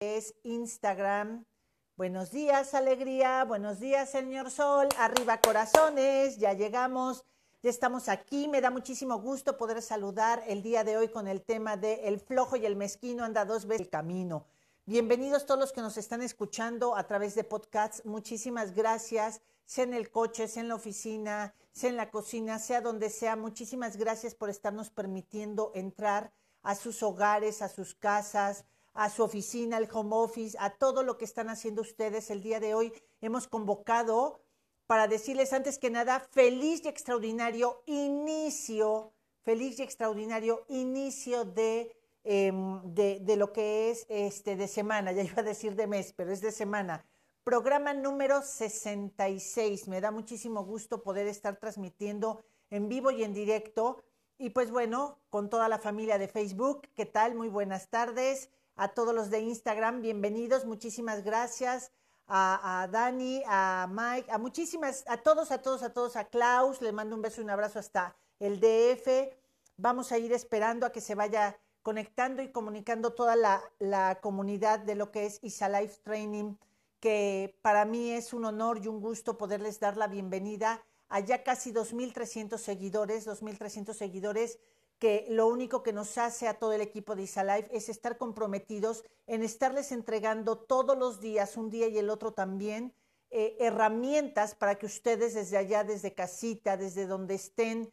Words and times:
es 0.00 0.34
Instagram. 0.42 1.46
Buenos 1.96 2.30
días, 2.30 2.74
alegría. 2.74 3.44
Buenos 3.44 3.80
días, 3.80 4.10
señor 4.10 4.50
Sol. 4.50 4.88
Arriba, 4.98 5.40
corazones. 5.40 6.36
Ya 6.36 6.52
llegamos. 6.52 7.24
Ya 7.62 7.70
estamos 7.70 8.10
aquí. 8.10 8.46
Me 8.48 8.60
da 8.60 8.70
muchísimo 8.70 9.18
gusto 9.18 9.56
poder 9.56 9.80
saludar 9.80 10.42
el 10.46 10.62
día 10.62 10.84
de 10.84 10.98
hoy 10.98 11.08
con 11.08 11.28
el 11.28 11.40
tema 11.42 11.78
de 11.78 12.08
El 12.08 12.20
flojo 12.20 12.56
y 12.56 12.66
el 12.66 12.76
mezquino 12.76 13.24
anda 13.24 13.46
dos 13.46 13.66
veces 13.66 13.86
el 13.86 13.90
camino. 13.90 14.44
Bienvenidos 14.84 15.46
todos 15.46 15.58
los 15.58 15.72
que 15.72 15.80
nos 15.80 15.96
están 15.96 16.20
escuchando 16.20 16.94
a 16.94 17.06
través 17.06 17.34
de 17.34 17.44
podcasts. 17.44 18.04
Muchísimas 18.04 18.74
gracias. 18.74 19.40
Sea 19.64 19.84
en 19.84 19.94
el 19.94 20.10
coche, 20.10 20.46
sea 20.46 20.62
en 20.62 20.68
la 20.68 20.74
oficina, 20.74 21.54
sea 21.72 21.88
en 21.88 21.96
la 21.96 22.10
cocina, 22.10 22.58
sea 22.58 22.82
donde 22.82 23.08
sea. 23.08 23.34
Muchísimas 23.34 23.96
gracias 23.96 24.34
por 24.34 24.50
estarnos 24.50 24.90
permitiendo 24.90 25.72
entrar 25.74 26.32
a 26.62 26.74
sus 26.74 27.02
hogares, 27.02 27.62
a 27.62 27.68
sus 27.68 27.94
casas, 27.94 28.64
a 28.96 29.10
su 29.10 29.22
oficina, 29.22 29.76
al 29.76 29.88
home 29.92 30.16
office, 30.16 30.56
a 30.58 30.70
todo 30.70 31.02
lo 31.02 31.18
que 31.18 31.24
están 31.24 31.48
haciendo 31.50 31.82
ustedes 31.82 32.30
el 32.30 32.42
día 32.42 32.60
de 32.60 32.74
hoy. 32.74 32.92
Hemos 33.20 33.46
convocado 33.46 34.40
para 34.86 35.06
decirles 35.06 35.52
antes 35.52 35.78
que 35.78 35.90
nada, 35.90 36.20
feliz 36.30 36.84
y 36.84 36.88
extraordinario 36.88 37.82
inicio, 37.86 39.12
feliz 39.42 39.78
y 39.78 39.82
extraordinario 39.82 40.64
inicio 40.68 41.44
de, 41.44 41.94
em, 42.24 42.80
de, 42.94 43.20
de, 43.20 43.36
lo 43.36 43.52
que 43.52 43.90
es 43.90 44.06
este 44.08 44.56
de 44.56 44.68
semana, 44.68 45.12
ya 45.12 45.22
iba 45.22 45.40
a 45.40 45.44
decir 45.44 45.76
de 45.76 45.86
mes, 45.86 46.12
pero 46.12 46.32
es 46.32 46.40
de 46.40 46.52
semana. 46.52 47.04
Programa 47.44 47.94
número 47.94 48.42
66. 48.42 49.88
Me 49.88 50.00
da 50.00 50.10
muchísimo 50.10 50.64
gusto 50.64 51.02
poder 51.02 51.26
estar 51.26 51.56
transmitiendo 51.58 52.42
en 52.70 52.88
vivo 52.88 53.10
y 53.10 53.22
en 53.22 53.34
directo. 53.34 54.02
Y 54.38 54.50
pues 54.50 54.70
bueno, 54.70 55.20
con 55.30 55.48
toda 55.48 55.68
la 55.68 55.78
familia 55.78 56.18
de 56.18 56.28
Facebook, 56.28 56.88
¿qué 56.94 57.06
tal? 57.06 57.34
Muy 57.34 57.48
buenas 57.48 57.88
tardes 57.88 58.50
a 58.76 58.88
todos 58.88 59.14
los 59.14 59.30
de 59.30 59.40
Instagram, 59.40 60.02
bienvenidos, 60.02 60.66
muchísimas 60.66 61.24
gracias. 61.24 61.92
A, 62.28 62.88
Dani, 62.90 63.42
a 63.46 63.88
Mike, 63.88 64.30
a 64.32 64.38
muchísimas, 64.38 65.04
a 65.06 65.18
todos, 65.18 65.52
a 65.52 65.62
todos, 65.62 65.84
a 65.84 65.92
todos, 65.92 66.16
a 66.16 66.24
Klaus, 66.24 66.82
le 66.82 66.90
mando 66.90 67.14
un 67.14 67.22
beso 67.22 67.40
y 67.40 67.44
un 67.44 67.50
abrazo 67.50 67.78
hasta 67.78 68.16
el 68.40 68.58
DF. 68.58 69.32
Vamos 69.76 70.10
a 70.10 70.18
ir 70.18 70.32
esperando 70.32 70.86
a 70.86 70.90
que 70.90 71.00
se 71.00 71.14
vaya 71.14 71.56
conectando 71.82 72.42
y 72.42 72.50
comunicando 72.50 73.12
toda 73.12 73.36
la, 73.36 73.62
la 73.78 74.18
comunidad 74.20 74.80
de 74.80 74.96
lo 74.96 75.12
que 75.12 75.26
es 75.26 75.38
ISA 75.42 75.68
Life 75.68 76.00
Training, 76.02 76.56
que 76.98 77.56
para 77.62 77.84
mí 77.84 78.10
es 78.10 78.32
un 78.32 78.44
honor 78.44 78.80
y 78.82 78.88
un 78.88 79.00
gusto 79.00 79.38
poderles 79.38 79.78
dar 79.78 79.96
la 79.96 80.08
bienvenida 80.08 80.82
a 81.08 81.20
ya 81.20 81.44
casi 81.44 81.72
2.300 81.72 82.58
seguidores, 82.58 83.26
2.300 83.28 83.94
seguidores 83.94 84.58
que 84.98 85.26
lo 85.28 85.46
único 85.46 85.82
que 85.82 85.92
nos 85.92 86.16
hace 86.18 86.48
a 86.48 86.58
todo 86.58 86.72
el 86.72 86.80
equipo 86.80 87.14
de 87.14 87.22
Isalife 87.22 87.68
es 87.76 87.88
estar 87.88 88.16
comprometidos 88.16 89.04
en 89.26 89.42
estarles 89.42 89.92
entregando 89.92 90.58
todos 90.58 90.96
los 90.96 91.20
días, 91.20 91.56
un 91.56 91.70
día 91.70 91.88
y 91.88 91.98
el 91.98 92.08
otro 92.08 92.32
también, 92.32 92.94
eh, 93.30 93.56
herramientas 93.60 94.54
para 94.54 94.76
que 94.76 94.86
ustedes 94.86 95.34
desde 95.34 95.58
allá, 95.58 95.84
desde 95.84 96.14
casita, 96.14 96.76
desde 96.76 97.06
donde 97.06 97.34
estén, 97.34 97.92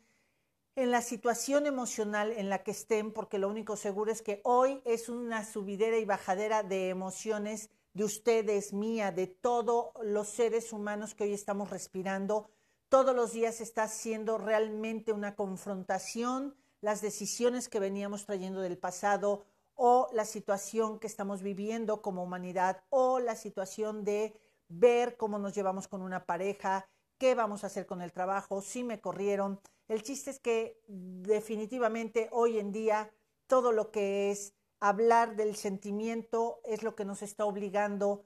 en 0.76 0.92
la 0.92 1.02
situación 1.02 1.66
emocional 1.68 2.32
en 2.32 2.50
la 2.50 2.64
que 2.64 2.72
estén, 2.72 3.12
porque 3.12 3.38
lo 3.38 3.50
único 3.50 3.76
seguro 3.76 4.12
es 4.12 4.22
que 4.22 4.42
hoy 4.44 4.82
es 4.86 5.08
una 5.10 5.46
subidera 5.46 5.98
y 5.98 6.06
bajadera 6.06 6.64
de 6.64 6.90
emociones 6.90 7.70
de 7.94 8.04
ustedes, 8.04 8.74
mía, 8.74 9.12
de 9.12 9.28
todos 9.28 9.92
los 10.02 10.30
seres 10.30 10.74
humanos 10.74 11.14
que 11.14 11.26
hoy 11.26 11.34
estamos 11.34 11.70
respirando. 11.70 12.50
Todos 12.90 13.16
los 13.16 13.34
días 13.34 13.62
está 13.62 13.88
siendo 13.88 14.38
realmente 14.38 15.12
una 15.12 15.36
confrontación 15.36 16.56
las 16.84 17.00
decisiones 17.00 17.70
que 17.70 17.80
veníamos 17.80 18.26
trayendo 18.26 18.60
del 18.60 18.78
pasado 18.78 19.46
o 19.74 20.10
la 20.12 20.26
situación 20.26 21.00
que 21.00 21.08
estamos 21.08 21.42
viviendo 21.42 22.02
como 22.02 22.24
humanidad 22.24 22.84
o 22.90 23.20
la 23.20 23.38
situación 23.38 24.04
de 24.04 24.38
ver 24.68 25.16
cómo 25.16 25.40
nos 25.40 25.56
llevamos 25.56 25.88
con 25.88 26.02
una 26.02 26.26
pareja, 26.26 26.90
qué 27.18 27.36
vamos 27.36 27.64
a 27.64 27.68
hacer 27.68 27.86
con 27.86 28.02
el 28.02 28.12
trabajo, 28.12 28.62
si 28.62 28.84
me 28.84 29.00
corrieron. 29.00 29.62
El 29.88 30.04
chiste 30.04 30.30
es 30.30 30.42
que 30.42 30.78
definitivamente 30.90 32.28
hoy 32.34 32.60
en 32.60 32.74
día 32.74 33.10
todo 33.48 33.72
lo 33.72 33.90
que 33.90 34.30
es 34.32 34.54
hablar 34.82 35.38
del 35.38 35.56
sentimiento 35.56 36.60
es 36.66 36.84
lo 36.84 36.96
que 36.96 37.06
nos 37.06 37.22
está 37.22 37.46
obligando 37.46 38.26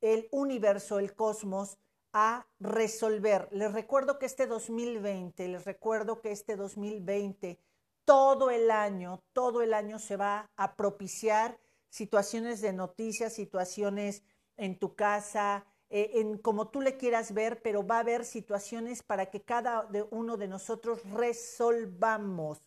el 0.00 0.26
universo, 0.32 0.98
el 0.98 1.14
cosmos, 1.14 1.78
a 2.12 2.48
resolver. 2.58 3.48
Les 3.52 3.72
recuerdo 3.72 4.18
que 4.18 4.26
este 4.26 4.48
2020, 4.48 5.46
les 5.46 5.64
recuerdo 5.64 6.20
que 6.20 6.32
este 6.32 6.56
2020 6.56 7.60
todo 8.04 8.50
el 8.50 8.70
año, 8.70 9.22
todo 9.32 9.62
el 9.62 9.74
año 9.74 9.98
se 9.98 10.16
va 10.16 10.50
a 10.56 10.76
propiciar 10.76 11.58
situaciones 11.88 12.60
de 12.60 12.72
noticias, 12.72 13.34
situaciones 13.34 14.22
en 14.56 14.78
tu 14.78 14.94
casa, 14.94 15.64
eh, 15.90 16.10
en 16.14 16.38
como 16.38 16.68
tú 16.68 16.80
le 16.80 16.96
quieras 16.96 17.34
ver, 17.34 17.60
pero 17.62 17.86
va 17.86 17.96
a 17.96 18.00
haber 18.00 18.24
situaciones 18.24 19.02
para 19.02 19.26
que 19.26 19.42
cada 19.42 19.88
uno 20.10 20.36
de 20.36 20.48
nosotros 20.48 21.00
resolvamos 21.10 22.62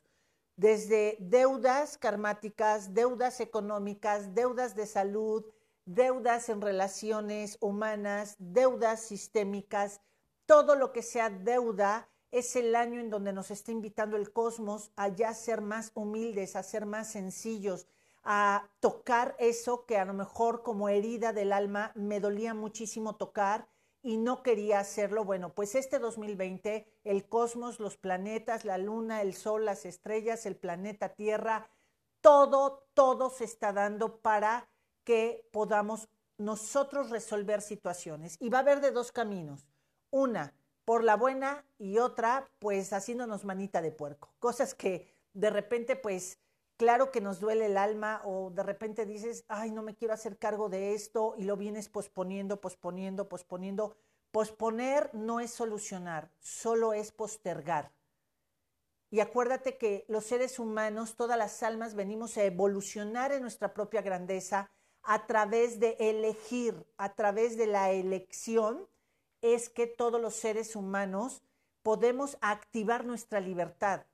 desde 0.56 1.18
deudas 1.20 1.98
karmáticas, 1.98 2.94
deudas 2.94 3.40
económicas, 3.40 4.34
deudas 4.36 4.76
de 4.76 4.86
salud, 4.86 5.44
deudas 5.86 6.50
en 6.50 6.62
relaciones 6.62 7.58
humanas, 7.62 8.36
deudas 8.40 9.02
sistémicas, 9.02 10.02
todo 10.46 10.76
lo 10.76 10.92
que 10.94 11.02
sea 11.02 11.30
deuda 11.30 12.08
es 12.32 12.56
el 12.56 12.76
año 12.76 13.00
en 13.00 13.10
donde 13.10 13.34
nos 13.34 13.52
está 13.52 13.72
invitando 13.72 14.18
el 14.18 14.32
cosmos 14.32 14.92
a 14.96 15.08
ya 15.08 15.34
ser 15.34 15.62
más 15.62 15.92
humildes, 15.94 16.56
a 16.56 16.64
ser 16.64 16.86
más 16.86 17.12
sencillos, 17.12 17.88
a 18.24 18.70
tocar 18.80 19.36
eso 19.40 19.86
que 19.86 19.98
a 19.98 20.06
lo 20.06 20.14
mejor 20.14 20.64
como 20.64 20.90
herida 20.90 21.32
del 21.32 21.54
alma 21.54 21.92
me 21.96 22.20
dolía 22.20 22.54
muchísimo 22.54 23.16
tocar 23.16 23.68
y 24.02 24.18
no 24.18 24.44
quería 24.44 24.80
hacerlo. 24.80 25.26
Bueno, 25.26 25.54
pues 25.54 25.76
este 25.76 26.00
2020, 26.00 26.88
el 27.04 27.28
cosmos, 27.28 27.80
los 27.80 27.98
planetas, 27.98 28.66
la 28.66 28.78
luna, 28.78 29.22
el 29.22 29.34
sol, 29.34 29.66
las 29.66 29.86
estrellas, 29.86 30.46
el 30.46 30.56
planeta 30.56 31.16
Tierra, 31.16 31.70
todo, 32.22 32.88
todo 32.94 33.30
se 33.30 33.46
está 33.46 33.74
dando 33.74 34.22
para 34.22 34.70
que 35.04 35.48
podamos 35.52 36.10
nosotros 36.38 37.10
resolver 37.10 37.62
situaciones. 37.62 38.38
Y 38.40 38.50
va 38.50 38.60
a 38.60 38.62
haber 38.62 38.82
de 38.82 38.92
dos 38.92 39.12
caminos. 39.12 39.68
Una, 40.10 40.54
por 40.86 41.04
la 41.04 41.18
buena 41.18 41.66
y 41.78 41.98
otra 41.98 42.50
pues 42.60 42.94
haciéndonos 42.94 43.44
manita 43.44 43.82
de 43.82 43.92
puerco. 43.92 44.34
Cosas 44.40 44.74
que 44.74 45.12
de 45.34 45.50
repente 45.50 45.96
pues 45.96 46.40
claro 46.78 47.12
que 47.12 47.22
nos 47.22 47.40
duele 47.40 47.66
el 47.66 47.78
alma 47.78 48.22
o 48.24 48.52
de 48.52 48.64
repente 48.64 49.06
dices, 49.06 49.46
ay, 49.48 49.72
no 49.72 49.82
me 49.82 49.96
quiero 49.96 50.14
hacer 50.14 50.38
cargo 50.38 50.70
de 50.70 50.94
esto 50.94 51.36
y 51.38 51.44
lo 51.44 51.58
vienes 51.58 51.90
posponiendo, 51.90 52.62
posponiendo, 52.62 53.28
posponiendo. 53.28 53.98
Posponer 54.32 55.10
no 55.14 55.40
es 55.40 55.52
solucionar, 55.52 56.30
solo 56.40 56.94
es 56.94 57.12
postergar. 57.12 57.94
Y 59.10 59.22
acuérdate 59.22 59.78
que 59.78 60.04
los 60.10 60.26
seres 60.26 60.60
humanos, 60.60 61.16
todas 61.16 61.38
las 61.38 61.64
almas, 61.64 61.96
venimos 61.96 62.38
a 62.38 62.44
evolucionar 62.44 63.32
en 63.32 63.42
nuestra 63.42 63.74
propia 63.74 64.02
grandeza 64.02 64.70
a 65.04 65.26
través 65.26 65.80
de 65.80 65.96
elegir, 66.00 66.86
a 66.98 67.14
través 67.14 67.56
de 67.56 67.68
la 67.68 67.92
elección 67.92 68.90
es 69.54 69.70
que 69.70 69.86
todos 69.86 70.20
los 70.20 70.34
seres 70.34 70.76
humanos 70.76 71.44
podemos 71.84 72.38
activar 72.42 73.06
nuestra 73.06 73.40
libertad. 73.40 74.06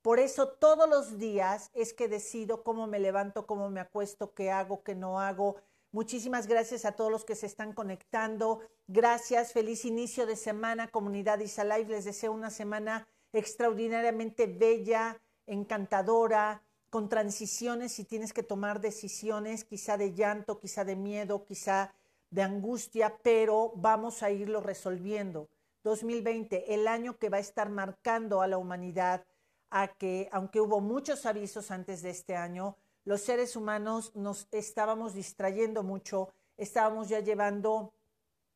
Por 0.00 0.18
eso 0.18 0.48
todos 0.48 0.88
los 0.88 1.18
días 1.18 1.70
es 1.74 1.92
que 1.92 2.08
decido 2.08 2.62
cómo 2.62 2.86
me 2.86 2.98
levanto, 2.98 3.46
cómo 3.46 3.68
me 3.68 3.80
acuesto, 3.80 4.32
qué 4.32 4.50
hago, 4.50 4.82
qué 4.82 4.94
no 4.94 5.20
hago. 5.20 5.56
Muchísimas 5.92 6.46
gracias 6.46 6.86
a 6.86 6.92
todos 6.92 7.10
los 7.10 7.26
que 7.26 7.34
se 7.34 7.44
están 7.44 7.74
conectando. 7.74 8.60
Gracias, 8.86 9.52
feliz 9.52 9.84
inicio 9.84 10.24
de 10.24 10.36
semana, 10.36 10.88
comunidad 10.88 11.40
Isalive. 11.40 11.96
Les 11.96 12.06
deseo 12.06 12.32
una 12.32 12.48
semana 12.48 13.06
extraordinariamente 13.34 14.46
bella, 14.46 15.20
encantadora, 15.46 16.62
con 16.88 17.08
transiciones 17.08 17.92
si 17.92 18.04
tienes 18.04 18.32
que 18.32 18.42
tomar 18.42 18.80
decisiones, 18.80 19.64
quizá 19.64 19.96
de 19.96 20.14
llanto, 20.14 20.58
quizá 20.58 20.84
de 20.84 20.96
miedo, 20.96 21.44
quizá 21.44 21.92
de 22.30 22.42
angustia, 22.42 23.18
pero 23.22 23.72
vamos 23.76 24.22
a 24.22 24.30
irlo 24.30 24.60
resolviendo. 24.60 25.48
2020, 25.82 26.74
el 26.74 26.86
año 26.86 27.18
que 27.18 27.28
va 27.28 27.38
a 27.38 27.40
estar 27.40 27.70
marcando 27.70 28.42
a 28.42 28.46
la 28.46 28.58
humanidad 28.58 29.24
a 29.70 29.88
que, 29.88 30.28
aunque 30.32 30.60
hubo 30.60 30.80
muchos 30.80 31.26
avisos 31.26 31.70
antes 31.70 32.02
de 32.02 32.10
este 32.10 32.36
año, 32.36 32.76
los 33.04 33.22
seres 33.22 33.56
humanos 33.56 34.14
nos 34.14 34.48
estábamos 34.50 35.14
distrayendo 35.14 35.82
mucho, 35.82 36.28
estábamos 36.56 37.08
ya 37.08 37.20
llevando, 37.20 37.94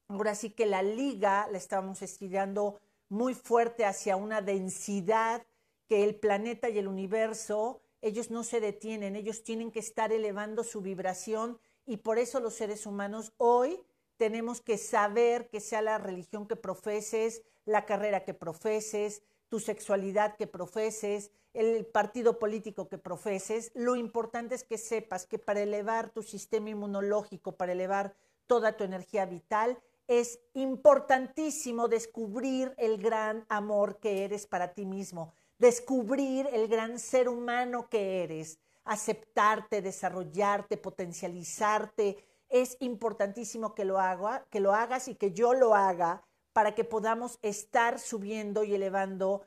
ahora 0.08 0.34
sí 0.34 0.50
que 0.50 0.66
la 0.66 0.82
liga 0.82 1.48
la 1.50 1.58
estábamos 1.58 2.02
estirando 2.02 2.80
muy 3.08 3.34
fuerte 3.34 3.84
hacia 3.84 4.16
una 4.16 4.42
densidad 4.42 5.46
que 5.88 6.04
el 6.04 6.16
planeta 6.16 6.68
y 6.68 6.78
el 6.78 6.88
universo, 6.88 7.80
ellos 8.02 8.30
no 8.30 8.44
se 8.44 8.60
detienen, 8.60 9.16
ellos 9.16 9.42
tienen 9.42 9.70
que 9.70 9.78
estar 9.78 10.12
elevando 10.12 10.62
su 10.64 10.82
vibración 10.82 11.58
y 11.86 11.98
por 11.98 12.18
eso 12.18 12.40
los 12.40 12.54
seres 12.54 12.86
humanos 12.86 13.32
hoy 13.36 13.80
tenemos 14.16 14.60
que 14.60 14.78
saber 14.78 15.48
que 15.48 15.60
sea 15.60 15.82
la 15.82 15.98
religión 15.98 16.46
que 16.46 16.56
profeses, 16.56 17.42
la 17.64 17.84
carrera 17.84 18.24
que 18.24 18.34
profeses, 18.34 19.22
tu 19.48 19.60
sexualidad 19.60 20.36
que 20.36 20.46
profeses, 20.46 21.30
el 21.52 21.86
partido 21.86 22.38
político 22.38 22.88
que 22.88 22.98
profeses, 22.98 23.70
lo 23.74 23.96
importante 23.96 24.54
es 24.54 24.64
que 24.64 24.78
sepas 24.78 25.26
que 25.26 25.38
para 25.38 25.62
elevar 25.62 26.10
tu 26.10 26.22
sistema 26.22 26.70
inmunológico, 26.70 27.52
para 27.52 27.72
elevar 27.72 28.14
toda 28.46 28.76
tu 28.76 28.84
energía 28.84 29.26
vital, 29.26 29.78
es 30.08 30.40
importantísimo 30.52 31.88
descubrir 31.88 32.74
el 32.76 32.98
gran 32.98 33.46
amor 33.48 33.98
que 34.00 34.24
eres 34.24 34.46
para 34.46 34.74
ti 34.74 34.84
mismo, 34.84 35.32
descubrir 35.58 36.48
el 36.52 36.68
gran 36.68 36.98
ser 36.98 37.28
humano 37.28 37.88
que 37.88 38.22
eres, 38.22 38.58
aceptarte, 38.84 39.82
desarrollarte, 39.82 40.76
potencializarte. 40.76 42.24
Es 42.48 42.76
importantísimo 42.80 43.74
que 43.74 43.84
lo, 43.84 43.98
haga, 43.98 44.46
que 44.50 44.60
lo 44.60 44.74
hagas 44.74 45.08
y 45.08 45.14
que 45.14 45.32
yo 45.32 45.54
lo 45.54 45.74
haga 45.74 46.22
para 46.52 46.74
que 46.74 46.84
podamos 46.84 47.38
estar 47.42 47.98
subiendo 47.98 48.62
y 48.62 48.74
elevando 48.74 49.46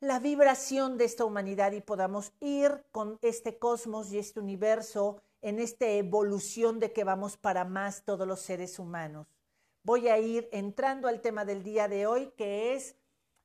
la 0.00 0.20
vibración 0.20 0.96
de 0.96 1.04
esta 1.04 1.24
humanidad 1.24 1.72
y 1.72 1.80
podamos 1.80 2.32
ir 2.40 2.84
con 2.92 3.18
este 3.20 3.58
cosmos 3.58 4.12
y 4.12 4.18
este 4.18 4.40
universo 4.40 5.20
en 5.42 5.58
esta 5.58 5.86
evolución 5.86 6.78
de 6.78 6.92
que 6.92 7.04
vamos 7.04 7.36
para 7.36 7.64
más 7.64 8.04
todos 8.04 8.26
los 8.26 8.40
seres 8.40 8.78
humanos. 8.78 9.26
Voy 9.82 10.08
a 10.08 10.18
ir 10.18 10.48
entrando 10.52 11.08
al 11.08 11.20
tema 11.20 11.44
del 11.44 11.62
día 11.62 11.88
de 11.88 12.06
hoy, 12.06 12.32
que 12.36 12.74
es 12.74 12.96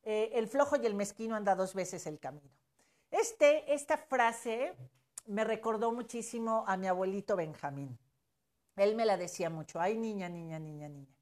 eh, 0.03 0.31
el 0.33 0.47
flojo 0.47 0.75
y 0.75 0.85
el 0.85 0.95
mezquino 0.95 1.35
anda 1.35 1.55
dos 1.55 1.73
veces 1.73 2.05
el 2.05 2.19
camino. 2.19 2.49
Este, 3.09 3.73
esta 3.73 3.97
frase 3.97 4.75
me 5.25 5.43
recordó 5.43 5.91
muchísimo 5.91 6.63
a 6.67 6.77
mi 6.77 6.87
abuelito 6.87 7.35
Benjamín. 7.35 7.97
Él 8.75 8.95
me 8.95 9.05
la 9.05 9.17
decía 9.17 9.49
mucho, 9.49 9.79
ay 9.79 9.97
niña, 9.97 10.29
niña, 10.29 10.59
niña, 10.59 10.89
niña. 10.89 11.15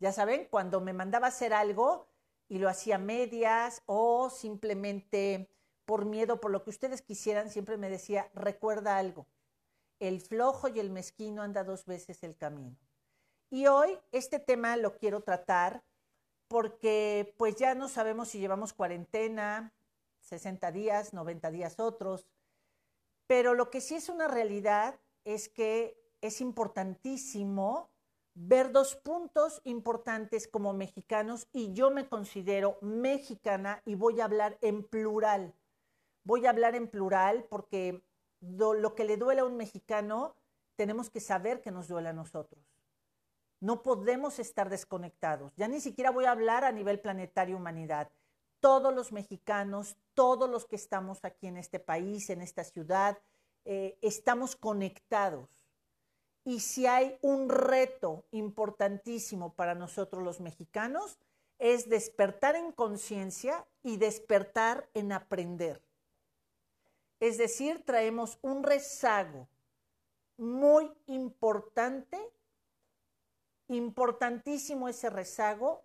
Ya 0.00 0.12
saben, 0.12 0.46
cuando 0.50 0.80
me 0.80 0.92
mandaba 0.92 1.28
hacer 1.28 1.52
algo, 1.52 2.08
y 2.48 2.58
lo 2.58 2.68
hacía 2.68 2.98
medias 2.98 3.82
o 3.86 4.30
simplemente 4.30 5.50
por 5.84 6.04
miedo, 6.04 6.40
por 6.40 6.50
lo 6.50 6.62
que 6.62 6.70
ustedes 6.70 7.02
quisieran, 7.02 7.50
siempre 7.50 7.76
me 7.76 7.90
decía, 7.90 8.30
recuerda 8.34 8.96
algo, 8.96 9.26
el 9.98 10.20
flojo 10.20 10.68
y 10.68 10.80
el 10.80 10.90
mezquino 10.90 11.42
anda 11.42 11.64
dos 11.64 11.84
veces 11.84 12.22
el 12.22 12.36
camino. 12.36 12.76
Y 13.50 13.66
hoy 13.66 13.98
este 14.12 14.38
tema 14.38 14.76
lo 14.76 14.96
quiero 14.96 15.22
tratar 15.22 15.82
porque 16.48 17.34
pues 17.38 17.56
ya 17.56 17.74
no 17.74 17.88
sabemos 17.88 18.28
si 18.28 18.38
llevamos 18.38 18.72
cuarentena, 18.72 19.72
60 20.20 20.72
días, 20.72 21.12
90 21.12 21.50
días 21.50 21.78
otros, 21.78 22.26
pero 23.26 23.54
lo 23.54 23.70
que 23.70 23.80
sí 23.80 23.94
es 23.94 24.08
una 24.08 24.28
realidad 24.28 24.98
es 25.24 25.48
que 25.48 25.98
es 26.20 26.40
importantísimo 26.40 27.90
ver 28.34 28.72
dos 28.72 28.96
puntos 28.96 29.60
importantes 29.64 30.48
como 30.48 30.72
mexicanos 30.72 31.46
y 31.52 31.72
yo 31.72 31.90
me 31.90 32.08
considero 32.08 32.78
mexicana 32.80 33.82
y 33.84 33.94
voy 33.94 34.20
a 34.20 34.24
hablar 34.24 34.58
en 34.60 34.82
plural. 34.82 35.54
Voy 36.24 36.46
a 36.46 36.50
hablar 36.50 36.74
en 36.74 36.88
plural 36.88 37.46
porque 37.48 38.02
lo, 38.40 38.94
que 38.94 39.04
le 39.04 39.16
duele 39.16 39.42
a 39.42 39.44
un 39.44 39.56
mexicano 39.56 40.34
tenemos 40.76 41.10
que 41.10 41.20
saber 41.20 41.60
que 41.60 41.70
nos 41.70 41.86
duele 41.88 42.08
a 42.08 42.12
nosotros. 42.12 42.64
No 43.60 43.82
podemos 43.82 44.38
estar 44.38 44.68
desconectados. 44.68 45.54
Ya 45.56 45.68
ni 45.68 45.80
siquiera 45.80 46.10
voy 46.10 46.24
a 46.24 46.32
hablar 46.32 46.64
a 46.64 46.72
nivel 46.72 47.00
planetario 47.00 47.56
humanidad. 47.56 48.10
Todos 48.60 48.94
los 48.94 49.12
mexicanos, 49.12 49.96
todos 50.14 50.48
los 50.48 50.66
que 50.66 50.76
estamos 50.76 51.24
aquí 51.24 51.46
en 51.46 51.56
este 51.56 51.80
país, 51.80 52.30
en 52.30 52.40
esta 52.40 52.64
ciudad, 52.64 53.18
eh, 53.64 53.98
estamos 54.02 54.56
conectados 54.56 55.64
y 56.44 56.60
si 56.60 56.86
hay 56.86 57.18
un 57.22 57.48
reto 57.48 58.26
importantísimo 58.30 59.54
para 59.54 59.74
nosotros 59.74 60.22
los 60.22 60.40
mexicanos, 60.40 61.18
es 61.58 61.88
despertar 61.88 62.56
en 62.56 62.72
conciencia 62.72 63.66
y 63.82 63.96
despertar 63.96 64.88
en 64.92 65.12
aprender. 65.12 65.82
Es 67.20 67.38
decir, 67.38 67.82
traemos 67.84 68.38
un 68.42 68.62
rezago 68.62 69.48
muy 70.36 70.92
importante, 71.06 72.18
importantísimo 73.68 74.88
ese 74.88 75.08
rezago 75.08 75.84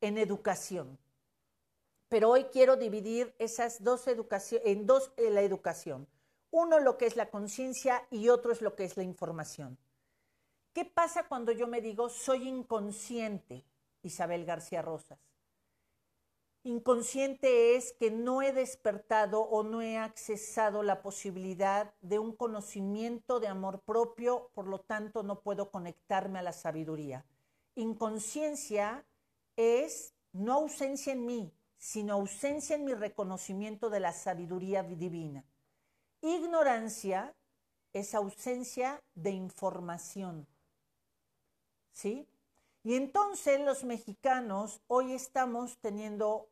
en 0.00 0.18
educación. 0.18 0.98
Pero 2.08 2.30
hoy 2.30 2.44
quiero 2.44 2.76
dividir 2.76 3.34
esas 3.38 3.82
dos 3.82 4.06
en 4.06 4.86
dos 4.86 5.12
en 5.16 5.34
la 5.34 5.42
educación. 5.42 6.06
Uno 6.50 6.78
lo 6.78 6.96
que 6.96 7.06
es 7.06 7.16
la 7.16 7.30
conciencia 7.30 8.06
y 8.10 8.28
otro 8.28 8.52
es 8.52 8.62
lo 8.62 8.76
que 8.76 8.84
es 8.84 8.96
la 8.96 9.02
información. 9.02 9.78
¿Qué 10.72 10.84
pasa 10.84 11.26
cuando 11.26 11.52
yo 11.52 11.66
me 11.66 11.80
digo 11.80 12.08
soy 12.08 12.48
inconsciente, 12.48 13.64
Isabel 14.02 14.44
García 14.44 14.82
Rosas? 14.82 15.18
Inconsciente 16.62 17.76
es 17.76 17.94
que 17.98 18.10
no 18.10 18.42
he 18.42 18.52
despertado 18.52 19.40
o 19.40 19.62
no 19.62 19.82
he 19.82 19.96
accesado 19.96 20.82
la 20.82 21.00
posibilidad 21.00 21.94
de 22.00 22.18
un 22.18 22.34
conocimiento 22.34 23.38
de 23.38 23.46
amor 23.46 23.82
propio, 23.82 24.50
por 24.52 24.66
lo 24.66 24.80
tanto 24.80 25.22
no 25.22 25.40
puedo 25.40 25.70
conectarme 25.70 26.40
a 26.40 26.42
la 26.42 26.52
sabiduría. 26.52 27.24
Inconsciencia 27.76 29.06
es 29.54 30.12
no 30.32 30.54
ausencia 30.54 31.12
en 31.12 31.24
mí, 31.24 31.52
sino 31.78 32.14
ausencia 32.14 32.76
en 32.76 32.84
mi 32.84 32.94
reconocimiento 32.94 33.90
de 33.90 34.00
la 34.00 34.12
sabiduría 34.12 34.82
divina. 34.82 35.44
Ignorancia 36.22 37.34
es 37.92 38.14
ausencia 38.14 39.02
de 39.14 39.30
información. 39.30 40.46
¿Sí? 41.92 42.28
Y 42.82 42.94
entonces 42.94 43.60
los 43.60 43.84
mexicanos 43.84 44.80
hoy 44.86 45.12
estamos 45.12 45.78
teniendo 45.78 46.48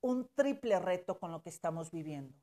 un 0.00 0.28
triple 0.34 0.78
reto 0.78 1.18
con 1.18 1.32
lo 1.32 1.42
que 1.42 1.50
estamos 1.50 1.90
viviendo. 1.90 2.34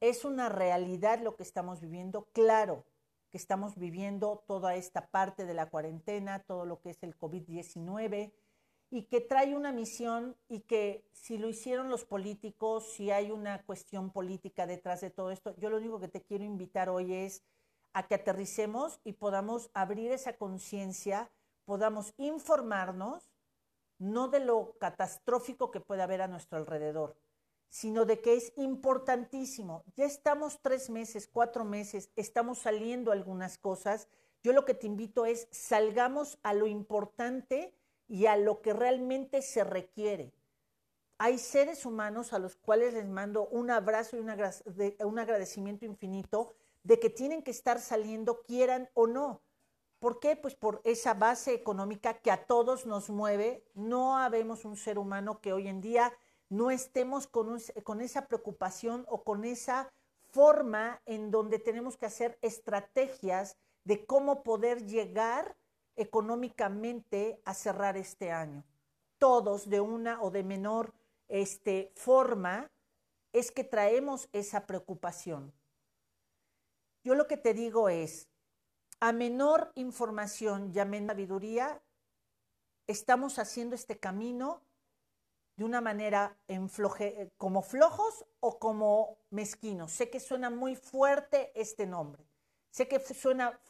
Es 0.00 0.24
una 0.24 0.48
realidad 0.48 1.20
lo 1.20 1.36
que 1.36 1.42
estamos 1.42 1.80
viviendo, 1.80 2.28
claro 2.32 2.84
que 3.30 3.38
estamos 3.38 3.76
viviendo 3.76 4.44
toda 4.46 4.76
esta 4.76 5.08
parte 5.08 5.44
de 5.44 5.54
la 5.54 5.68
cuarentena, 5.68 6.44
todo 6.44 6.66
lo 6.66 6.80
que 6.80 6.90
es 6.90 7.02
el 7.02 7.18
COVID-19, 7.18 8.32
y 8.90 9.04
que 9.04 9.20
trae 9.20 9.56
una 9.56 9.72
misión 9.72 10.36
y 10.48 10.60
que 10.60 11.04
si 11.12 11.38
lo 11.38 11.48
hicieron 11.48 11.88
los 11.88 12.04
políticos, 12.04 12.84
si 12.92 13.10
hay 13.10 13.30
una 13.30 13.62
cuestión 13.64 14.10
política 14.10 14.66
detrás 14.66 15.00
de 15.00 15.10
todo 15.10 15.30
esto, 15.30 15.54
yo 15.56 15.70
lo 15.70 15.78
único 15.78 16.00
que 16.00 16.08
te 16.08 16.22
quiero 16.22 16.44
invitar 16.44 16.88
hoy 16.88 17.12
es 17.14 17.42
a 17.92 18.06
que 18.06 18.16
aterricemos 18.16 19.00
y 19.04 19.12
podamos 19.12 19.70
abrir 19.72 20.12
esa 20.12 20.36
conciencia, 20.36 21.30
podamos 21.64 22.12
informarnos, 22.18 23.32
no 23.98 24.28
de 24.28 24.40
lo 24.40 24.76
catastrófico 24.78 25.70
que 25.70 25.80
puede 25.80 26.02
haber 26.02 26.20
a 26.20 26.28
nuestro 26.28 26.58
alrededor, 26.58 27.16
sino 27.68 28.04
de 28.04 28.20
que 28.20 28.34
es 28.34 28.52
importantísimo. 28.56 29.84
Ya 29.96 30.04
estamos 30.04 30.60
tres 30.60 30.90
meses, 30.90 31.28
cuatro 31.32 31.64
meses, 31.64 32.10
estamos 32.16 32.58
saliendo 32.58 33.12
algunas 33.12 33.58
cosas. 33.58 34.08
Yo 34.42 34.52
lo 34.52 34.64
que 34.64 34.74
te 34.74 34.86
invito 34.86 35.24
es 35.24 35.48
salgamos 35.50 36.38
a 36.42 36.52
lo 36.52 36.66
importante 36.66 37.74
y 38.08 38.26
a 38.26 38.36
lo 38.36 38.60
que 38.60 38.72
realmente 38.72 39.42
se 39.42 39.64
requiere. 39.64 40.32
Hay 41.18 41.38
seres 41.38 41.86
humanos 41.86 42.32
a 42.32 42.38
los 42.38 42.56
cuales 42.56 42.94
les 42.94 43.06
mando 43.06 43.46
un 43.46 43.70
abrazo 43.70 44.16
y 44.16 44.20
un 44.20 45.18
agradecimiento 45.18 45.84
infinito 45.84 46.54
de 46.82 46.98
que 47.00 47.10
tienen 47.10 47.42
que 47.42 47.50
estar 47.50 47.80
saliendo, 47.80 48.42
quieran 48.42 48.90
o 48.94 49.06
no. 49.06 49.40
¿Por 49.98 50.20
qué? 50.20 50.36
Pues 50.36 50.54
por 50.54 50.82
esa 50.84 51.14
base 51.14 51.54
económica 51.54 52.14
que 52.14 52.30
a 52.30 52.44
todos 52.44 52.84
nos 52.84 53.08
mueve. 53.08 53.64
No 53.74 54.18
habemos 54.18 54.64
un 54.66 54.76
ser 54.76 54.98
humano 54.98 55.40
que 55.40 55.52
hoy 55.52 55.66
en 55.66 55.80
día 55.80 56.12
no 56.50 56.70
estemos 56.70 57.26
con, 57.26 57.58
con 57.84 58.00
esa 58.02 58.28
preocupación 58.28 59.06
o 59.08 59.24
con 59.24 59.44
esa 59.44 59.90
forma 60.30 61.00
en 61.06 61.30
donde 61.30 61.58
tenemos 61.58 61.96
que 61.96 62.06
hacer 62.06 62.38
estrategias 62.42 63.56
de 63.84 64.04
cómo 64.04 64.42
poder 64.42 64.84
llegar 64.84 65.56
económicamente 65.96 67.40
a 67.44 67.54
cerrar 67.54 67.96
este 67.96 68.32
año. 68.32 68.64
Todos 69.18 69.68
de 69.68 69.80
una 69.80 70.22
o 70.22 70.30
de 70.30 70.42
menor 70.42 70.92
este, 71.28 71.92
forma 71.94 72.70
es 73.32 73.50
que 73.50 73.64
traemos 73.64 74.28
esa 74.32 74.66
preocupación. 74.66 75.52
Yo 77.02 77.14
lo 77.14 77.26
que 77.26 77.36
te 77.36 77.52
digo 77.52 77.88
es, 77.88 78.28
a 79.00 79.12
menor 79.12 79.72
información 79.74 80.72
y 80.74 80.78
a 80.78 80.84
menor 80.84 81.14
sabiduría, 81.14 81.82
estamos 82.86 83.38
haciendo 83.38 83.74
este 83.74 83.98
camino 83.98 84.62
de 85.56 85.64
una 85.64 85.80
manera 85.80 86.36
como 87.36 87.62
flojos 87.62 88.24
o 88.40 88.58
como 88.58 89.18
mezquinos. 89.30 89.92
Sé 89.92 90.10
que 90.10 90.20
suena 90.20 90.50
muy 90.50 90.76
fuerte 90.76 91.52
este 91.54 91.86
nombre, 91.86 92.24
Sé 92.74 92.88
que 92.88 92.98
suena 92.98 93.60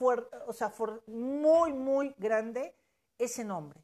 o 0.47 0.53
sea, 0.55 0.73
muy, 1.09 1.75
muy 1.75 2.15
grande 2.17 2.75
ese 3.19 3.45
nombre. 3.45 3.79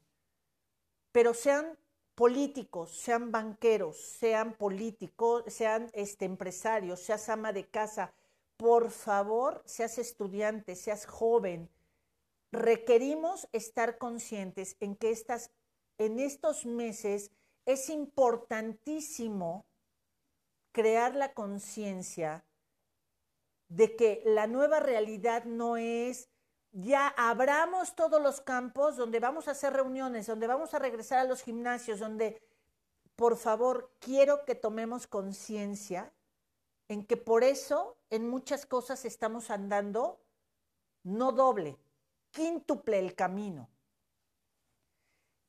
Pero 1.12 1.34
sean 1.34 1.76
políticos, 2.14 2.96
sean 2.96 3.30
banqueros, 3.30 3.98
sean 3.98 4.54
políticos, 4.54 5.44
sean 5.48 5.90
este, 5.92 6.24
empresarios, 6.24 7.00
seas 7.00 7.28
ama 7.28 7.52
de 7.52 7.68
casa, 7.68 8.14
por 8.56 8.90
favor, 8.90 9.62
seas 9.66 9.98
estudiante, 9.98 10.74
seas 10.74 11.04
joven, 11.04 11.68
requerimos 12.50 13.46
estar 13.52 13.98
conscientes 13.98 14.78
en 14.80 14.96
que 14.96 15.10
estas, 15.10 15.50
en 15.98 16.18
estos 16.18 16.64
meses 16.64 17.30
es 17.66 17.90
importantísimo 17.90 19.66
crear 20.72 21.14
la 21.14 21.34
conciencia 21.34 22.42
de 23.70 23.96
que 23.96 24.22
la 24.26 24.46
nueva 24.46 24.80
realidad 24.80 25.44
no 25.44 25.78
es 25.78 26.28
ya 26.72 27.08
abramos 27.16 27.94
todos 27.96 28.22
los 28.22 28.40
campos 28.40 28.96
donde 28.96 29.18
vamos 29.18 29.48
a 29.48 29.52
hacer 29.52 29.72
reuniones, 29.72 30.26
donde 30.26 30.46
vamos 30.46 30.74
a 30.74 30.78
regresar 30.78 31.18
a 31.18 31.24
los 31.24 31.42
gimnasios, 31.42 31.98
donde, 31.98 32.40
por 33.16 33.36
favor, 33.36 33.92
quiero 33.98 34.44
que 34.44 34.54
tomemos 34.54 35.06
conciencia 35.06 36.12
en 36.88 37.04
que 37.04 37.16
por 37.16 37.44
eso 37.44 37.96
en 38.10 38.28
muchas 38.28 38.66
cosas 38.66 39.04
estamos 39.04 39.50
andando 39.50 40.20
no 41.02 41.32
doble, 41.32 41.76
quíntuple 42.30 42.98
el 42.98 43.14
camino. 43.14 43.68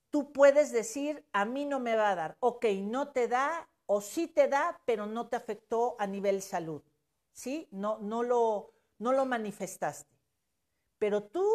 Tú 0.09 0.31
puedes 0.31 0.71
decir, 0.71 1.25
a 1.33 1.45
mí 1.45 1.65
no 1.65 1.79
me 1.79 1.95
va 1.95 2.11
a 2.11 2.15
dar, 2.15 2.37
ok, 2.39 2.65
no 2.81 3.11
te 3.11 3.27
da 3.27 3.69
o 3.85 4.01
sí 4.01 4.27
te 4.27 4.47
da, 4.47 4.81
pero 4.85 5.05
no 5.05 5.27
te 5.27 5.35
afectó 5.35 5.95
a 5.99 6.07
nivel 6.07 6.41
salud, 6.41 6.81
¿sí? 7.31 7.67
No, 7.71 7.99
no, 7.99 8.23
lo, 8.23 8.73
no 8.99 9.13
lo 9.13 9.25
manifestaste. 9.25 10.15
Pero 10.97 11.23
tú, 11.23 11.47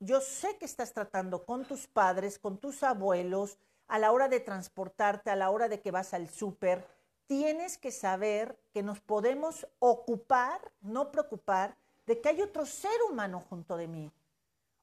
yo 0.00 0.20
sé 0.20 0.58
que 0.58 0.64
estás 0.64 0.92
tratando 0.92 1.44
con 1.44 1.64
tus 1.64 1.86
padres, 1.86 2.38
con 2.38 2.58
tus 2.58 2.82
abuelos, 2.82 3.58
a 3.86 3.98
la 3.98 4.10
hora 4.10 4.28
de 4.28 4.40
transportarte, 4.40 5.30
a 5.30 5.36
la 5.36 5.50
hora 5.50 5.68
de 5.68 5.80
que 5.80 5.90
vas 5.90 6.14
al 6.14 6.28
súper, 6.28 6.86
tienes 7.26 7.78
que 7.78 7.90
saber 7.90 8.58
que 8.72 8.82
nos 8.82 9.00
podemos 9.00 9.66
ocupar, 9.78 10.72
no 10.80 11.10
preocupar, 11.12 11.76
de 12.06 12.20
que 12.20 12.28
hay 12.28 12.42
otro 12.42 12.66
ser 12.66 13.02
humano 13.08 13.40
junto 13.40 13.76
de 13.76 13.88
mí. 13.88 14.12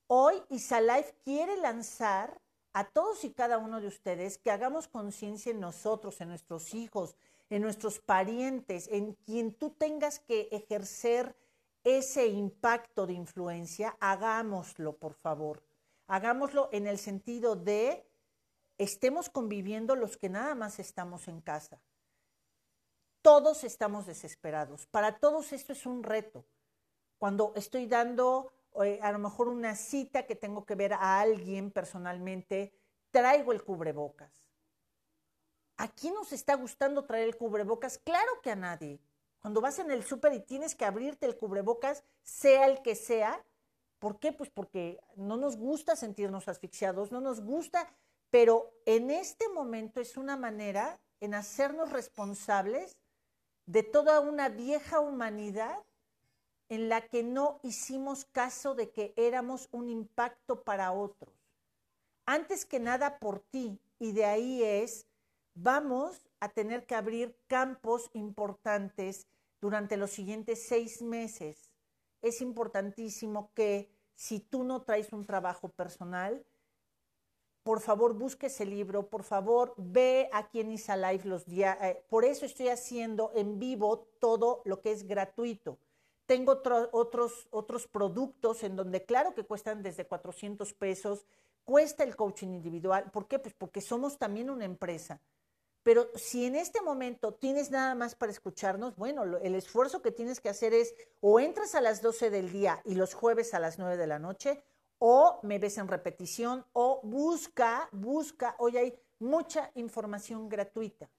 Hoy 0.07 0.41
Isalife 0.49 1.13
quiere 1.23 1.57
lanzar 1.57 2.41
a 2.73 2.85
todos 2.85 3.23
y 3.23 3.31
cada 3.31 3.57
uno 3.57 3.81
de 3.81 3.87
ustedes 3.87 4.37
que 4.37 4.51
hagamos 4.51 4.87
conciencia 4.87 5.51
en 5.51 5.59
nosotros, 5.59 6.21
en 6.21 6.29
nuestros 6.29 6.73
hijos, 6.73 7.15
en 7.49 7.61
nuestros 7.61 7.99
parientes, 7.99 8.87
en 8.91 9.13
quien 9.25 9.53
tú 9.53 9.71
tengas 9.71 10.19
que 10.19 10.49
ejercer 10.51 11.35
ese 11.83 12.27
impacto 12.27 13.07
de 13.07 13.13
influencia, 13.13 13.97
hagámoslo, 13.99 14.97
por 14.97 15.13
favor. 15.13 15.63
Hagámoslo 16.07 16.69
en 16.71 16.87
el 16.87 16.97
sentido 16.97 17.55
de 17.55 18.05
estemos 18.77 19.29
conviviendo 19.29 19.95
los 19.95 20.17
que 20.17 20.29
nada 20.29 20.55
más 20.55 20.79
estamos 20.79 21.27
en 21.27 21.41
casa. 21.41 21.81
Todos 23.21 23.63
estamos 23.63 24.05
desesperados. 24.05 24.87
Para 24.87 25.19
todos 25.19 25.51
esto 25.53 25.73
es 25.73 25.85
un 25.85 26.03
reto. 26.03 26.45
Cuando 27.17 27.53
estoy 27.55 27.85
dando 27.85 28.51
eh, 28.83 28.99
a 29.01 29.11
lo 29.11 29.19
mejor 29.19 29.47
una 29.49 29.75
cita 29.75 30.25
que 30.25 30.35
tengo 30.35 30.65
que 30.65 30.75
ver 30.75 30.93
a 30.93 31.19
alguien 31.19 31.71
personalmente, 31.71 32.73
traigo 33.11 33.51
el 33.51 33.63
cubrebocas. 33.63 34.48
¿A 35.79 35.87
quién 35.87 36.13
nos 36.13 36.33
está 36.33 36.55
gustando 36.55 37.05
traer 37.05 37.29
el 37.29 37.37
cubrebocas? 37.37 37.97
Claro 37.99 38.41
que 38.43 38.51
a 38.51 38.55
nadie. 38.57 38.99
Cuando 39.39 39.61
vas 39.61 39.79
en 39.79 39.91
el 39.91 40.03
súper 40.03 40.33
y 40.33 40.41
tienes 40.41 40.75
que 40.75 40.83
abrirte 40.83 41.25
el 41.25 41.37
cubrebocas, 41.37 42.03
sea 42.21 42.65
el 42.65 42.81
que 42.81 42.95
sea, 42.95 43.45
¿por 43.97 44.19
qué? 44.19 44.33
Pues 44.33 44.49
porque 44.49 44.99
no 45.15 45.37
nos 45.37 45.55
gusta 45.55 45.95
sentirnos 45.95 46.49
asfixiados, 46.49 47.13
no 47.13 47.21
nos 47.21 47.39
gusta, 47.39 47.87
pero 48.29 48.73
en 48.85 49.09
este 49.09 49.47
momento 49.47 50.01
es 50.01 50.17
una 50.17 50.35
manera 50.35 50.99
en 51.21 51.33
hacernos 51.33 51.93
responsables 51.93 52.97
de 53.65 53.83
toda 53.83 54.19
una 54.19 54.49
vieja 54.49 54.99
humanidad 54.99 55.81
en 56.67 56.89
la 56.89 57.07
que 57.07 57.23
no 57.23 57.61
hicimos 57.63 58.25
caso 58.25 58.75
de 58.75 58.91
que 58.91 59.13
éramos 59.15 59.69
un 59.71 59.87
impacto 59.87 60.61
para 60.61 60.91
otros. 60.91 61.33
Antes 62.25 62.65
que 62.65 62.81
nada 62.81 63.17
por 63.17 63.39
ti, 63.39 63.79
y 63.97 64.11
de 64.11 64.25
ahí 64.25 64.61
es, 64.61 65.05
vamos 65.61 66.21
a 66.39 66.49
tener 66.49 66.85
que 66.85 66.95
abrir 66.95 67.37
campos 67.47 68.09
importantes 68.13 69.27
durante 69.61 69.97
los 69.97 70.11
siguientes 70.11 70.67
seis 70.67 71.01
meses. 71.01 71.71
Es 72.21 72.41
importantísimo 72.41 73.51
que 73.53 73.89
si 74.15 74.39
tú 74.39 74.63
no 74.63 74.81
traes 74.83 75.13
un 75.13 75.25
trabajo 75.25 75.69
personal, 75.69 76.45
por 77.63 77.81
favor 77.81 78.13
busque 78.13 78.47
ese 78.47 78.65
libro, 78.65 79.09
por 79.09 79.23
favor 79.23 79.73
ve 79.77 80.29
aquí 80.33 80.59
en 80.59 80.71
Isa 80.71 80.95
Live 80.97 81.25
los 81.25 81.45
días. 81.45 81.77
Eh, 81.81 82.03
por 82.09 82.25
eso 82.25 82.45
estoy 82.45 82.69
haciendo 82.69 83.31
en 83.35 83.59
vivo 83.59 84.07
todo 84.19 84.61
lo 84.65 84.81
que 84.81 84.91
es 84.91 85.07
gratuito 85.07 85.77
tengo 86.29 86.61
otros, 86.91 87.47
otros 87.49 87.87
productos 87.87 88.61
en 88.61 88.75
donde 88.75 89.03
claro 89.03 89.33
que 89.33 89.45
cuestan 89.45 89.81
desde 89.81 90.05
400 90.05 90.73
pesos, 90.73 91.25
cuesta 91.63 92.03
el 92.03 92.15
coaching 92.15 92.49
individual. 92.49 93.09
¿Por 93.09 93.27
qué? 93.27 93.39
Pues 93.39 93.55
porque 93.55 93.81
somos 93.81 94.19
también 94.19 94.51
una 94.51 94.63
empresa. 94.63 95.19
Pero 95.83 96.09
si 96.15 96.45
en 96.45 96.55
este 96.55 96.81
momento 96.81 97.33
tienes 97.33 97.71
nada 97.71 97.95
más 97.95 98.15
para 98.15 98.31
escucharnos, 98.31 98.95
bueno, 98.95 99.23
el 99.23 99.55
esfuerzo 99.55 100.01
que 100.01 100.11
tienes 100.11 100.41
que 100.41 100.49
hacer 100.49 100.73
es 100.73 100.93
o 101.21 101.39
entras 101.39 101.73
a 101.73 101.81
las 101.81 102.01
12 102.01 102.29
del 102.29 102.51
día 102.51 102.81
y 102.85 102.95
los 102.95 103.13
jueves 103.13 103.53
a 103.53 103.59
las 103.59 103.79
9 103.79 103.95
de 103.97 104.07
la 104.07 104.19
noche, 104.19 104.63
o 104.97 105.39
me 105.43 105.59
ves 105.59 105.77
en 105.77 105.87
repetición, 105.87 106.65
o 106.73 106.99
busca, 107.03 107.87
busca, 107.93 108.55
hoy 108.59 108.77
hay 108.77 108.99
mucha 109.19 109.71
información 109.75 110.49
gratuita. 110.49 111.09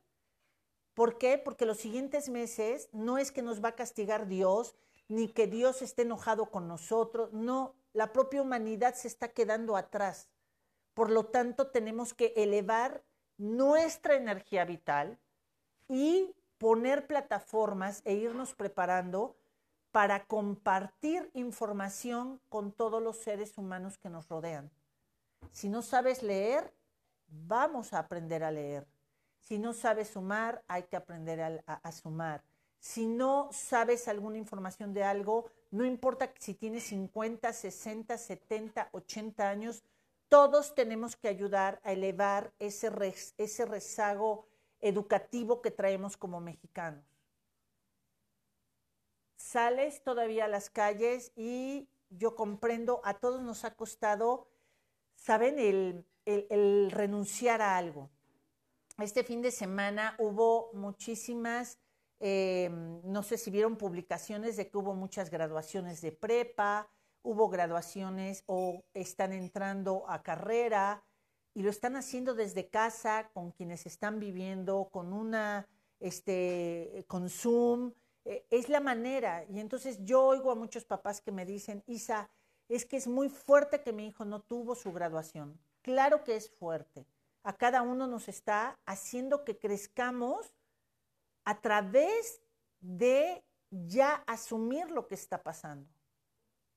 ¿Por 0.94 1.16
qué? 1.16 1.38
Porque 1.38 1.64
los 1.64 1.78
siguientes 1.78 2.28
meses 2.28 2.90
no 2.92 3.16
es 3.16 3.32
que 3.32 3.42
nos 3.42 3.64
va 3.64 3.70
a 3.70 3.76
castigar 3.76 4.26
Dios, 4.26 4.74
ni 5.08 5.28
que 5.28 5.46
Dios 5.46 5.80
esté 5.80 6.02
enojado 6.02 6.50
con 6.50 6.68
nosotros. 6.68 7.32
No, 7.32 7.74
la 7.94 8.12
propia 8.12 8.42
humanidad 8.42 8.94
se 8.94 9.08
está 9.08 9.28
quedando 9.28 9.76
atrás. 9.76 10.28
Por 10.92 11.10
lo 11.10 11.26
tanto, 11.26 11.68
tenemos 11.68 12.12
que 12.12 12.34
elevar 12.36 13.02
nuestra 13.40 14.16
energía 14.16 14.66
vital 14.66 15.18
y 15.88 16.34
poner 16.58 17.06
plataformas 17.06 18.02
e 18.04 18.12
irnos 18.12 18.54
preparando 18.54 19.34
para 19.92 20.26
compartir 20.26 21.30
información 21.32 22.38
con 22.50 22.70
todos 22.70 23.02
los 23.02 23.16
seres 23.16 23.56
humanos 23.56 23.96
que 23.96 24.10
nos 24.10 24.28
rodean. 24.28 24.70
Si 25.52 25.70
no 25.70 25.80
sabes 25.80 26.22
leer, 26.22 26.72
vamos 27.28 27.94
a 27.94 28.00
aprender 28.00 28.44
a 28.44 28.50
leer. 28.50 28.86
Si 29.38 29.58
no 29.58 29.72
sabes 29.72 30.10
sumar, 30.10 30.62
hay 30.68 30.82
que 30.82 30.96
aprender 30.96 31.62
a, 31.66 31.92
sumar. 31.92 32.44
Si 32.78 33.06
no 33.06 33.48
sabes 33.52 34.06
alguna 34.06 34.36
información 34.36 34.92
de 34.92 35.02
algo, 35.02 35.50
no 35.70 35.86
importa 35.86 36.30
si 36.38 36.54
tienes 36.54 36.84
50, 36.84 37.52
60, 37.52 38.18
70, 38.18 38.90
80 38.92 39.48
años, 39.48 39.82
todos 40.30 40.74
tenemos 40.74 41.16
que 41.16 41.28
ayudar 41.28 41.78
a 41.84 41.92
elevar 41.92 42.54
ese, 42.58 42.88
rezago 43.66 44.48
educativo 44.80 45.60
que 45.60 45.70
traemos 45.70 46.16
como 46.16 46.40
mexicanos. 46.40 47.04
Sales 49.36 50.02
todavía 50.02 50.46
a 50.46 50.48
las 50.48 50.70
calles 50.70 51.32
y 51.36 51.90
yo 52.08 52.34
comprendo, 52.34 53.02
a 53.04 53.18
todos 53.18 53.42
nos 53.42 53.66
ha 53.66 53.74
costado, 53.74 54.48
¿saben?, 55.16 55.58
el 56.24 56.90
renunciar 56.90 57.60
a 57.60 57.76
algo. 57.76 58.08
Este 58.96 59.24
fin 59.24 59.42
de 59.42 59.50
semana 59.50 60.14
hubo 60.18 60.70
muchísimas 60.72 61.78
Em, 62.22 63.00
no 63.02 63.22
sé 63.22 63.38
si 63.38 63.50
vieron 63.50 63.76
publicaciones 63.76 64.58
de 64.58 64.68
que 64.68 64.76
hubo 64.76 64.94
muchas 64.94 65.30
graduaciones 65.30 66.02
de 66.02 66.12
prepa, 66.12 66.86
hubo 67.22 67.48
graduaciones 67.48 68.44
o 68.46 68.84
están 68.94 69.32
entrando 69.32 70.04
a 70.08 70.22
carrera 70.22 71.04
y 71.54 71.62
lo 71.62 71.70
están 71.70 71.96
haciendo 71.96 72.34
desde 72.34 72.68
casa 72.68 73.30
con 73.32 73.50
quienes 73.50 73.86
están 73.86 74.20
viviendo, 74.20 74.88
con 74.90 75.12
una, 75.12 75.66
este, 75.98 77.04
con 77.08 77.28
Zoom. 77.28 77.92
Eh, 78.24 78.46
es 78.50 78.68
la 78.68 78.80
manera. 78.80 79.44
Y 79.48 79.60
entonces 79.60 79.98
yo 80.04 80.22
oigo 80.24 80.50
a 80.50 80.54
muchos 80.54 80.84
papás 80.84 81.20
que 81.20 81.32
me 81.32 81.44
dicen, 81.44 81.82
Isa, 81.86 82.30
es 82.68 82.84
que 82.84 82.96
es 82.96 83.08
muy 83.08 83.28
fuerte 83.28 83.82
que 83.82 83.92
mi 83.92 84.06
hijo 84.06 84.24
no 84.24 84.40
tuvo 84.40 84.74
su 84.74 84.92
graduación. 84.92 85.58
Claro 85.82 86.22
que 86.22 86.36
es 86.36 86.50
fuerte. 86.50 87.06
A 87.42 87.56
cada 87.56 87.82
uno 87.82 88.06
nos 88.06 88.28
está 88.28 88.78
haciendo 88.86 89.44
que 89.44 89.58
crezcamos 89.58 90.54
a 91.44 91.60
través 91.60 92.40
de 92.80 93.42
ya 93.70 94.22
asumir 94.26 94.90
lo 94.90 95.08
que 95.08 95.14
está 95.14 95.42
pasando. 95.42 95.88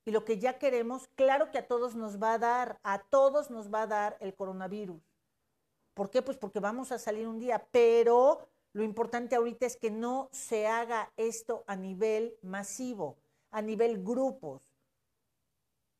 Y 0.05 0.11
lo 0.11 0.25
que 0.25 0.39
ya 0.39 0.57
queremos, 0.59 1.07
claro 1.15 1.51
que 1.51 1.57
a 1.57 1.67
todos 1.67 1.95
nos 1.95 2.21
va 2.21 2.33
a 2.33 2.37
dar, 2.37 2.79
a 2.83 2.99
todos 2.99 3.49
nos 3.49 3.73
va 3.73 3.83
a 3.83 3.87
dar 3.87 4.17
el 4.19 4.35
coronavirus. 4.35 5.01
¿Por 5.93 6.09
qué? 6.09 6.21
Pues 6.21 6.37
porque 6.37 6.59
vamos 6.59 6.91
a 6.91 6.99
salir 6.99 7.27
un 7.27 7.39
día, 7.39 7.67
pero 7.71 8.49
lo 8.73 8.83
importante 8.83 9.35
ahorita 9.35 9.65
es 9.65 9.77
que 9.77 9.91
no 9.91 10.29
se 10.31 10.67
haga 10.67 11.13
esto 11.15 11.63
a 11.67 11.75
nivel 11.75 12.35
masivo, 12.41 13.17
a 13.51 13.61
nivel 13.61 14.03
grupos. 14.03 14.61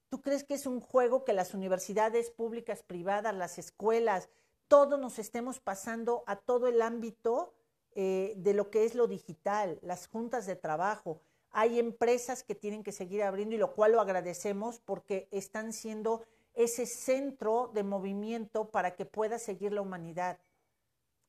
¿Tú 0.10 0.22
crees 0.22 0.44
que 0.44 0.56
es 0.56 0.66
un 0.66 0.80
juego 0.80 1.24
que 1.24 1.34
las 1.34 1.54
universidades 1.54 2.30
públicas, 2.30 2.84
privadas, 2.84 3.34
las 3.34 3.58
escuelas, 3.58 4.30
todos 4.68 5.00
nos 5.00 5.20
estemos 5.20 5.60
pasando 5.60 6.24
a 6.26 6.36
todo 6.36 6.68
el 6.68 6.82
ámbito 6.82 7.54
eh, 7.96 8.34
de 8.38 8.56
lo 8.56 8.72
que 8.72 8.86
es 8.86 8.96
lo 8.96 9.08
digital, 9.08 9.80
las 9.84 10.08
juntas 10.08 10.48
de 10.48 10.56
trabajo. 10.56 11.22
Hay 11.54 11.80
empresas 11.80 12.44
que 12.44 12.56
tienen 12.56 12.84
que 12.84 12.92
seguir 12.92 13.24
abriendo 13.24 13.56
y 13.56 13.60
lo 13.60 13.74
cual 13.74 13.94
lo 13.94 14.02
agradecemos 14.02 14.80
porque 14.80 15.28
están 15.32 15.72
siendo 15.72 16.24
ese 16.56 16.86
centro 16.86 17.72
de 17.74 17.84
movimiento 17.84 18.70
para 18.70 18.96
que 18.96 19.06
pueda 19.06 19.40
seguir 19.40 19.72
la 19.72 19.82
humanidad. 19.82 20.40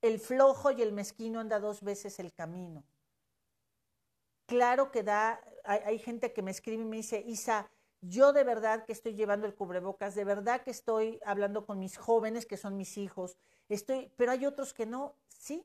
el 0.02 0.21
flojo 0.21 0.71
y 0.71 0.83
el 0.83 0.93
mezquino 0.93 1.40
anda 1.40 1.59
dos 1.61 1.83
veces 1.83 2.19
el 2.19 2.31
camino. 2.35 2.85
Claro 4.45 4.90
que 4.90 5.02
da, 5.02 5.40
hay, 5.64 5.99
gente 5.99 6.35
que 6.35 6.43
me 6.43 6.50
escribe 6.50 6.83
y 6.83 6.87
me 6.87 6.97
dice, 6.99 7.25
Isa, 7.26 7.71
yo 8.02 8.35
de 8.35 8.45
verdad 8.45 8.85
que 8.85 8.93
estoy 8.93 9.14
llevando 9.14 9.47
el 9.47 9.54
cubrebocas, 9.54 10.14
de 10.14 10.25
verdad 10.25 10.61
que 10.62 10.71
estoy 10.71 11.19
hablando 11.25 11.64
con 11.64 11.78
mis 11.78 11.97
jóvenes 11.97 12.45
que 12.45 12.59
son 12.59 12.76
mis 12.76 12.99
hijos, 12.99 13.38
estoy, 13.71 14.12
pero 14.16 14.33
hay 14.33 14.45
otros 14.45 14.75
que 14.75 14.85
no, 14.85 15.14
sí. 15.26 15.64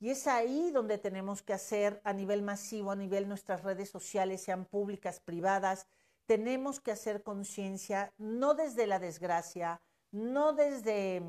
Y 0.00 0.10
es 0.10 0.26
ahí 0.26 0.70
donde 0.70 0.98
tenemos 0.98 1.42
que 1.42 1.52
hacer 1.52 2.00
a 2.04 2.12
nivel 2.12 2.42
masivo, 2.42 2.90
a 2.90 2.96
nivel 2.96 3.28
nuestras 3.28 3.64
redes 3.64 3.90
sociales, 3.90 4.42
sean 4.42 4.64
públicas, 4.64 5.20
privadas, 5.20 5.86
tenemos 6.26 6.78
que 6.78 6.92
hacer 6.92 7.22
conciencia, 7.22 8.12
no 8.18 8.54
desde 8.54 8.86
la 8.86 8.98
desgracia, 8.98 9.80
no 10.12 10.52
desde 10.52 11.22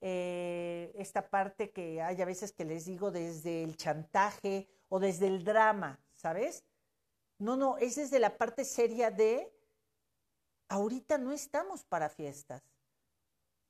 eh, 0.00 0.92
esta 0.96 1.28
parte 1.28 1.70
que 1.70 2.00
hay 2.00 2.20
a 2.20 2.24
veces 2.24 2.52
que 2.52 2.64
les 2.64 2.86
digo 2.86 3.10
desde 3.10 3.62
el 3.62 3.76
chantaje 3.76 4.66
o 4.88 4.98
desde 4.98 5.26
el 5.26 5.44
drama, 5.44 6.00
¿sabes? 6.14 6.64
No, 7.38 7.56
no, 7.56 7.76
es 7.78 7.96
desde 7.96 8.18
la 8.18 8.36
parte 8.36 8.64
seria 8.64 9.10
de 9.10 9.52
ahorita 10.68 11.18
no 11.18 11.32
estamos 11.32 11.84
para 11.84 12.08
fiestas. 12.08 12.62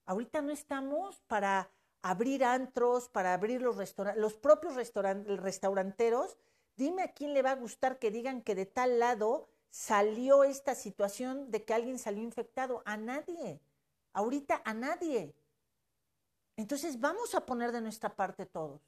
Ahorita 0.07 0.40
no 0.40 0.52
estamos 0.52 1.21
para 1.26 1.71
abrir 2.02 2.45
antros, 2.45 3.09
para 3.09 3.35
abrir 3.35 3.62
los 3.62 3.76
restaurantes, 3.76 4.21
los 4.21 4.35
propios 4.35 4.75
restauranteros. 4.75 6.37
Dime 6.76 7.02
a 7.02 7.12
quién 7.12 7.35
le 7.35 7.43
va 7.43 7.52
a 7.52 7.57
gustar 7.57 7.99
que 7.99 8.11
digan 8.11 8.43
que 8.43 8.55
de 8.55 8.67
tal 8.67 8.99
lado 8.99 9.49
salió 9.71 10.45
esta 10.45 10.75
situación 10.75 11.50
de 11.50 11.64
que 11.64 11.75
alguien 11.75 11.99
salió 11.99 12.23
infectado. 12.23 12.83
A 12.85 12.97
nadie. 12.97 13.61
Ahorita 14.12 14.62
a 14.64 14.75
nadie. 14.75 15.35
Entonces 16.57 17.00
vamos 17.00 17.35
a 17.35 17.47
poner 17.47 17.73
de 17.73 17.81
nuestra 17.81 18.14
parte 18.14 18.47
todos. 18.47 18.81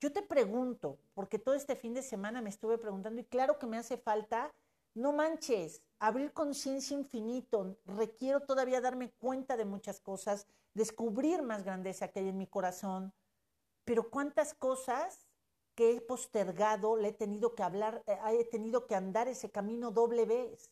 Yo 0.00 0.12
te 0.12 0.22
pregunto, 0.22 0.98
porque 1.14 1.38
todo 1.38 1.54
este 1.54 1.76
fin 1.76 1.94
de 1.94 2.02
semana 2.02 2.42
me 2.42 2.50
estuve 2.50 2.78
preguntando 2.78 3.20
y 3.20 3.24
claro 3.24 3.58
que 3.58 3.66
me 3.66 3.78
hace 3.78 3.96
falta 3.96 4.50
no 4.94 5.12
manches, 5.12 5.82
abrir 5.98 6.32
conciencia 6.32 6.96
infinito, 6.96 7.76
requiero 7.84 8.40
todavía 8.40 8.80
darme 8.80 9.10
cuenta 9.10 9.56
de 9.56 9.64
muchas 9.64 10.00
cosas, 10.00 10.46
descubrir 10.72 11.42
más 11.42 11.64
grandeza 11.64 12.08
que 12.08 12.20
hay 12.20 12.28
en 12.28 12.38
mi 12.38 12.46
corazón, 12.46 13.12
pero 13.84 14.10
cuántas 14.10 14.54
cosas 14.54 15.26
que 15.74 15.96
he 15.96 16.00
postergado 16.00 16.96
le 16.96 17.08
he 17.08 17.12
tenido 17.12 17.54
que 17.54 17.62
hablar, 17.62 18.02
eh, 18.06 18.18
he 18.38 18.44
tenido 18.44 18.86
que 18.86 18.94
andar 18.94 19.28
ese 19.28 19.50
camino 19.50 19.90
doble 19.90 20.24
vez. 20.24 20.70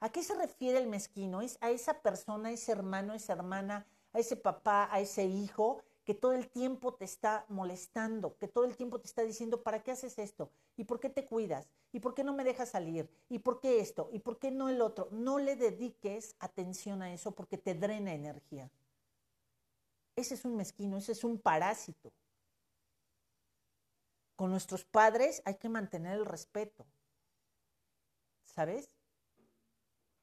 ¿A 0.00 0.10
qué 0.10 0.22
se 0.22 0.34
refiere 0.34 0.78
el 0.78 0.86
mezquino? 0.86 1.42
Es 1.42 1.58
a 1.60 1.70
esa 1.70 2.00
persona, 2.02 2.50
a 2.50 2.52
ese 2.52 2.70
hermano, 2.70 3.12
a 3.12 3.16
esa 3.16 3.32
hermana, 3.32 3.86
a 4.12 4.20
ese 4.20 4.36
papá, 4.36 4.88
a 4.92 5.00
ese 5.00 5.24
hijo 5.24 5.82
que 6.08 6.14
todo 6.14 6.32
el 6.32 6.48
tiempo 6.48 6.94
te 6.94 7.04
está 7.04 7.44
molestando, 7.50 8.38
que 8.38 8.48
todo 8.48 8.64
el 8.64 8.78
tiempo 8.78 8.98
te 8.98 9.06
está 9.06 9.20
diciendo, 9.24 9.62
¿para 9.62 9.82
qué 9.82 9.90
haces 9.90 10.18
esto? 10.18 10.50
¿Y 10.74 10.84
por 10.84 11.00
qué 11.00 11.10
te 11.10 11.26
cuidas? 11.26 11.68
¿Y 11.92 12.00
por 12.00 12.14
qué 12.14 12.24
no 12.24 12.32
me 12.32 12.44
dejas 12.44 12.70
salir? 12.70 13.10
¿Y 13.28 13.40
por 13.40 13.60
qué 13.60 13.80
esto? 13.80 14.08
¿Y 14.10 14.20
por 14.20 14.38
qué 14.38 14.50
no 14.50 14.70
el 14.70 14.80
otro? 14.80 15.08
No 15.10 15.38
le 15.38 15.54
dediques 15.54 16.34
atención 16.38 17.02
a 17.02 17.12
eso 17.12 17.32
porque 17.32 17.58
te 17.58 17.74
drena 17.74 18.14
energía. 18.14 18.70
Ese 20.16 20.32
es 20.32 20.46
un 20.46 20.56
mezquino, 20.56 20.96
ese 20.96 21.12
es 21.12 21.24
un 21.24 21.38
parásito. 21.38 22.10
Con 24.34 24.50
nuestros 24.50 24.86
padres 24.86 25.42
hay 25.44 25.56
que 25.56 25.68
mantener 25.68 26.14
el 26.14 26.24
respeto. 26.24 26.86
¿Sabes? 28.46 28.96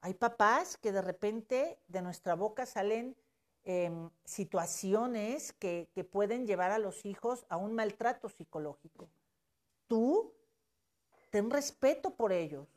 Hay 0.02 0.16
papás 0.16 0.78
que 0.78 0.92
de 0.92 1.04
repente 1.04 1.80
de 1.88 2.02
nuestra 2.02 2.34
boca 2.34 2.66
salen 2.66 3.16
Em, 3.68 4.12
situaciones 4.26 5.52
que, 5.54 5.90
que 5.96 6.04
pueden 6.04 6.46
llevar 6.46 6.70
a 6.70 6.78
los 6.78 7.04
hijos 7.04 7.48
a 7.50 7.58
un 7.58 7.74
maltrato 7.74 8.30
psicológico. 8.30 9.10
Tú 9.88 10.36
ten 11.32 11.50
respeto 11.50 12.16
por 12.16 12.32
ellos, 12.32 12.68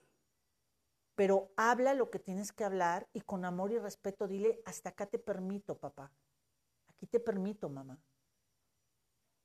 pero 1.15 1.51
habla 1.57 1.93
lo 1.93 2.09
que 2.09 2.19
tienes 2.19 2.53
que 2.53 2.65
hablar 2.65 3.07
y 3.13 3.21
con 3.21 3.45
amor 3.45 3.71
y 3.71 3.79
respeto 3.79 4.27
dile, 4.27 4.63
hasta 4.65 4.89
acá 4.89 5.05
te 5.05 5.19
permito, 5.19 5.77
papá. 5.77 6.11
Aquí 6.87 7.07
te 7.07 7.21
permito, 7.21 7.69
mamá. 7.69 7.99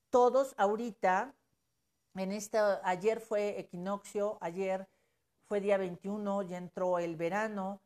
Todos 0.10 0.56
ahorita, 0.56 1.36
en 2.16 2.32
esta, 2.32 2.80
ayer 2.88 3.20
fue 3.20 3.60
equinoccio, 3.60 4.38
ayer 4.40 4.88
fue 5.50 5.60
día 5.60 5.78
21, 5.78 6.44
ya 6.44 6.58
entró 6.58 7.00
el 7.00 7.18
verano, 7.18 7.82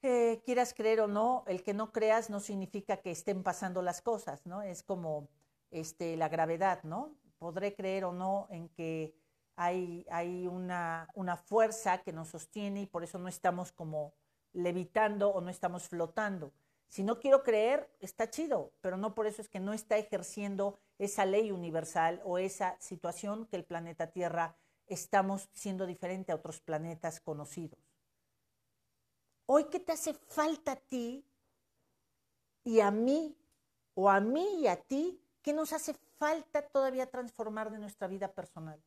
quieras 0.00 0.74
creer 0.74 1.00
o 1.00 1.06
no, 1.08 1.44
el 1.46 1.62
que 1.62 1.74
no 1.74 1.92
creas 1.92 2.30
no 2.30 2.40
significa 2.40 2.98
que 2.98 3.10
estén 3.10 3.42
pasando 3.42 3.82
las 3.82 4.02
cosas, 4.02 4.44
¿no? 4.46 4.62
Es 4.62 4.82
como 4.82 5.28
este, 5.70 6.16
la 6.16 6.28
gravedad, 6.28 6.82
¿no? 6.84 7.16
Podré 7.38 7.74
creer 7.74 8.04
o 8.04 8.12
no 8.12 8.46
en 8.50 8.68
que 8.68 9.14
hay, 9.56 10.06
hay 10.10 10.46
una, 10.46 11.08
una 11.14 11.36
fuerza 11.36 12.02
que 12.02 12.12
nos 12.12 12.28
sostiene 12.28 12.82
y 12.82 12.86
por 12.86 13.04
eso 13.04 13.18
no 13.18 13.28
estamos 13.28 13.72
como 13.72 14.14
levitando 14.52 15.30
o 15.30 15.40
no 15.40 15.50
estamos 15.50 15.88
flotando. 15.88 16.52
Si 16.88 17.02
no 17.02 17.18
quiero 17.18 17.42
creer, 17.42 17.90
está 18.00 18.30
chido, 18.30 18.72
pero 18.80 18.96
no 18.96 19.14
por 19.14 19.26
eso 19.26 19.42
es 19.42 19.48
que 19.48 19.60
no 19.60 19.72
está 19.72 19.96
ejerciendo 19.98 20.78
esa 20.98 21.26
ley 21.26 21.50
universal 21.50 22.20
o 22.24 22.38
esa 22.38 22.76
situación 22.80 23.46
que 23.46 23.56
el 23.56 23.64
planeta 23.64 24.12
Tierra 24.12 24.56
estamos 24.86 25.48
siendo 25.52 25.84
diferente 25.86 26.32
a 26.32 26.36
otros 26.36 26.60
planetas 26.60 27.20
conocidos. 27.20 27.85
Hoy, 29.48 29.64
¿qué 29.64 29.78
te 29.78 29.92
hace 29.92 30.12
falta 30.12 30.72
a 30.72 30.76
ti 30.76 31.24
y 32.64 32.80
a 32.80 32.90
mí, 32.90 33.36
o 33.94 34.10
a 34.10 34.18
mí 34.18 34.60
y 34.60 34.66
a 34.66 34.76
ti, 34.76 35.22
qué 35.40 35.52
nos 35.52 35.72
hace 35.72 35.94
falta 36.18 36.62
todavía 36.62 37.08
transformar 37.08 37.70
de 37.70 37.78
nuestra 37.78 38.08
vida 38.08 38.32
personal? 38.32 38.82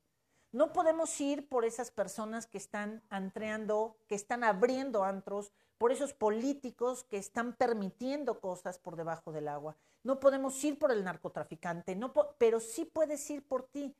No 0.52 0.74
podemos 0.74 1.19
ir 1.22 1.48
por 1.48 1.63
esas 1.63 1.91
personas 1.91 2.45
que 2.45 2.58
están 2.58 3.02
antreando, 3.10 3.95
que 4.08 4.15
están 4.15 4.43
abriendo 4.43 5.06
antros, 5.06 5.54
por 5.78 5.93
esos 5.93 6.13
políticos 6.13 7.06
que 7.06 7.17
están 7.17 7.54
permitiendo 7.54 8.41
cosas 8.41 8.80
por 8.80 8.98
debajo 8.98 9.32
del 9.32 9.48
agua. 9.48 9.78
No 10.04 10.19
podemos 10.19 10.62
ir 10.65 10.78
por 10.78 10.91
el 10.91 11.06
narcotraficante, 11.06 11.98
pero 12.38 12.60
sí 12.60 12.84
puedes 12.84 13.30
ir 13.30 13.48
por 13.48 13.63
ti. 13.63 13.95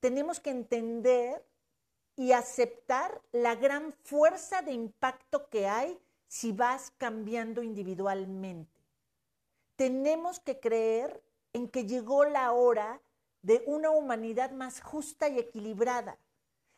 Tenemos 0.00 0.40
que 0.40 0.50
entender 0.50 1.44
y 2.16 2.32
aceptar 2.32 3.20
la 3.32 3.54
gran 3.54 3.92
fuerza 4.04 4.62
de 4.62 4.72
impacto 4.72 5.48
que 5.48 5.66
hay 5.66 5.98
si 6.28 6.52
vas 6.52 6.92
cambiando 6.98 7.62
individualmente. 7.62 8.70
Tenemos 9.76 10.40
que 10.40 10.60
creer 10.60 11.22
en 11.52 11.68
que 11.68 11.86
llegó 11.86 12.24
la 12.24 12.52
hora 12.52 13.00
de 13.42 13.62
una 13.66 13.90
humanidad 13.90 14.52
más 14.52 14.80
justa 14.80 15.28
y 15.28 15.38
equilibrada. 15.38 16.18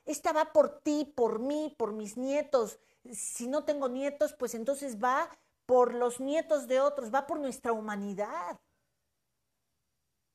Esta 0.06 0.32
va 0.32 0.52
por 0.52 0.80
ti, 0.80 1.12
por 1.14 1.38
mí, 1.38 1.74
por 1.78 1.92
mis 1.92 2.16
nietos. 2.16 2.78
Si 3.12 3.46
no 3.46 3.64
tengo 3.64 3.88
nietos, 3.88 4.32
pues 4.32 4.54
entonces 4.54 5.02
va 5.02 5.30
por 5.66 5.94
los 5.94 6.20
nietos 6.20 6.66
de 6.66 6.80
otros, 6.80 7.12
va 7.12 7.26
por 7.26 7.38
nuestra 7.38 7.72
humanidad. 7.72 8.58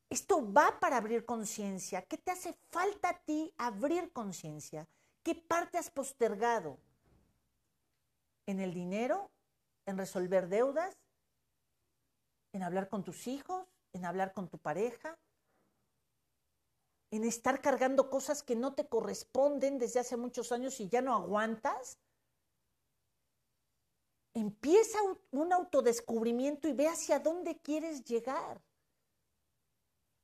Esto 0.09 0.51
va 0.51 0.79
para 0.79 0.97
abrir 0.97 1.25
conciencia. 1.25 2.01
¿Qué 2.01 2.17
te 2.17 2.31
hace 2.31 2.53
falta 2.69 3.09
a 3.09 3.19
ti 3.19 3.53
abrir 3.57 4.11
conciencia? 4.11 4.87
¿Qué 5.23 5.35
parte 5.35 5.77
has 5.77 5.91
postergado? 5.91 6.79
¿En 8.47 8.59
el 8.59 8.73
dinero? 8.73 9.29
¿En 9.85 9.97
resolver 9.97 10.47
deudas? 10.47 10.97
¿En 12.53 12.63
hablar 12.63 12.89
con 12.89 13.03
tus 13.03 13.27
hijos? 13.27 13.67
¿En 13.93 14.05
hablar 14.05 14.33
con 14.33 14.49
tu 14.49 14.57
pareja? 14.57 15.19
¿En 17.11 17.23
estar 17.23 17.61
cargando 17.61 18.09
cosas 18.09 18.41
que 18.41 18.55
no 18.55 18.73
te 18.73 18.87
corresponden 18.87 19.77
desde 19.77 19.99
hace 19.99 20.17
muchos 20.17 20.51
años 20.51 20.79
y 20.79 20.89
ya 20.89 21.01
no 21.01 21.13
aguantas? 21.13 21.99
Empieza 24.33 24.97
un 25.31 25.53
autodescubrimiento 25.53 26.67
y 26.67 26.73
ve 26.73 26.87
hacia 26.87 27.19
dónde 27.19 27.59
quieres 27.59 28.03
llegar. 28.05 28.61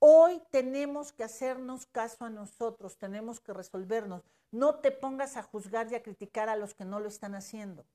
Hoy 0.08 0.40
tenemos 0.52 1.12
que 1.12 1.24
hacernos 1.24 1.88
caso 1.88 2.26
a 2.26 2.30
nosotros, 2.30 2.96
tenemos 2.96 3.40
que 3.40 3.54
resolvernos. 3.54 4.22
No 4.52 4.76
te 4.76 4.92
pongas 4.92 5.36
a 5.36 5.42
juzgar 5.42 5.92
y 5.92 5.96
a 5.96 6.04
criticar 6.04 6.48
a 6.48 6.56
los 6.56 6.76
que 6.76 6.86
no 6.86 7.00
lo 7.00 7.08
están 7.08 7.34
haciendo. 7.34 7.88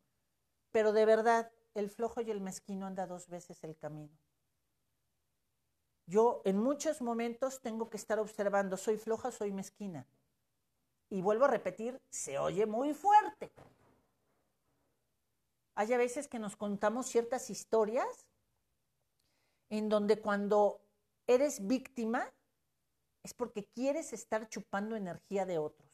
Pero 0.73 0.93
de 0.93 1.05
verdad, 1.07 1.53
el 1.73 1.89
flojo 1.89 2.21
y 2.21 2.33
el 2.33 2.41
mezquino 2.41 2.87
anda 2.87 3.07
dos 3.07 3.29
veces 3.29 3.63
el 3.63 3.77
camino. 3.77 4.19
Yo 6.07 6.43
en 6.45 6.59
muchos 6.59 7.01
momentos 7.01 7.61
tengo 7.61 7.89
que 7.89 7.99
estar 7.99 8.19
observando, 8.19 8.77
soy 8.77 8.97
floja, 8.97 9.31
soy 9.31 9.53
mezquina. 9.53 10.05
Y 11.11 11.23
vuelvo 11.23 11.45
a 11.45 11.49
repetir, 11.49 12.03
se 12.11 12.41
oye 12.41 12.67
muy 12.67 12.93
fuerte. 12.93 13.53
Hay 15.77 15.93
a 15.93 15.97
veces 15.97 16.27
que 16.27 16.41
nos 16.41 16.57
contamos 16.57 17.07
ciertas 17.07 17.51
historias 17.51 18.27
en 19.69 19.89
donde 19.89 20.21
cuando 20.21 20.81
eres 21.35 21.67
víctima, 21.67 22.33
es 23.23 23.35
porque 23.35 23.65
quieres 23.65 24.13
estar 24.13 24.49
chupando 24.49 24.97
energía 24.97 25.47
de 25.47 25.59
otros. 25.59 25.89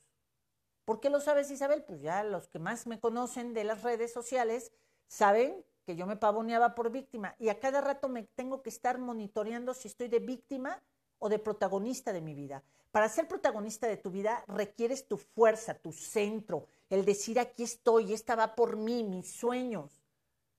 ¿Por 0.84 1.00
qué 1.00 1.10
lo 1.10 1.20
sabes, 1.20 1.50
Isabel? 1.50 1.84
Pues 1.84 2.00
ya 2.00 2.22
los 2.22 2.48
que 2.48 2.58
más 2.58 2.86
me 2.86 3.00
conocen 3.00 3.52
de 3.52 3.64
las 3.64 3.82
redes 3.82 4.12
sociales 4.12 4.72
saben 5.08 5.64
que 5.84 5.96
yo 5.96 6.06
me 6.06 6.16
pavoneaba 6.16 6.74
por 6.74 6.90
víctima 6.90 7.34
y 7.38 7.48
a 7.48 7.60
cada 7.60 7.80
rato 7.80 8.08
me 8.08 8.24
tengo 8.34 8.62
que 8.62 8.70
estar 8.70 8.98
monitoreando 8.98 9.74
si 9.74 9.88
estoy 9.88 10.08
de 10.08 10.20
víctima 10.20 10.82
o 11.18 11.28
de 11.28 11.38
protagonista 11.38 12.12
de 12.12 12.20
mi 12.20 12.34
vida. 12.34 12.62
Para 12.90 13.08
ser 13.08 13.28
protagonista 13.28 13.86
de 13.86 13.96
tu 13.96 14.10
vida 14.10 14.44
requieres 14.48 15.06
tu 15.06 15.18
fuerza, 15.18 15.74
tu 15.74 15.92
centro, 15.92 16.66
el 16.88 17.04
decir 17.04 17.38
aquí 17.38 17.64
estoy, 17.64 18.12
esta 18.12 18.36
va 18.36 18.54
por 18.54 18.76
mí, 18.76 19.04
mis 19.04 19.30
sueños. 19.30 20.02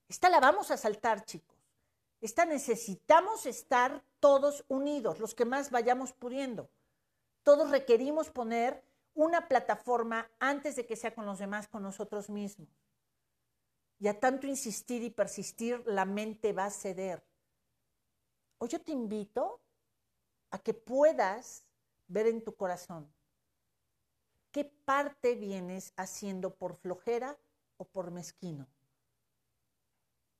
Esta 0.07 0.29
la 0.29 0.39
vamos 0.39 0.71
a 0.71 0.77
saltar, 0.77 1.25
chicos. 1.25 1.57
Esta 2.21 2.45
necesitamos 2.45 3.45
estar 3.45 4.03
todos 4.27 4.65
unidos, 4.67 5.19
los 5.19 5.33
que 5.33 5.45
más 5.45 5.71
vayamos 5.71 6.11
pudiendo. 6.11 6.69
Todos 7.43 7.71
requerimos 7.71 8.29
poner 8.29 8.83
una 9.13 9.47
plataforma 9.47 10.29
antes 10.37 10.75
de 10.75 10.85
que 10.85 10.97
sea 10.97 11.15
con 11.15 11.25
los 11.25 11.39
demás, 11.39 11.69
con 11.69 11.81
nosotros 11.81 12.29
mismos. 12.29 12.67
Y 13.99 14.09
a 14.09 14.19
tanto 14.19 14.45
insistir 14.45 15.01
y 15.01 15.11
persistir, 15.11 15.81
la 15.85 16.03
mente 16.03 16.51
va 16.51 16.65
a 16.65 16.71
ceder. 16.71 17.25
Hoy 18.57 18.67
yo 18.67 18.81
te 18.81 18.91
invito 18.91 19.61
a 20.51 20.59
que 20.59 20.73
puedas 20.73 21.63
ver 22.09 22.27
en 22.27 22.43
tu 22.43 22.53
corazón 22.53 23.09
qué 24.51 24.65
parte 24.65 25.35
vienes 25.35 25.93
haciendo 25.95 26.53
por 26.53 26.75
flojera 26.75 27.39
o 27.77 27.85
por 27.85 28.11
mezquino. 28.11 28.67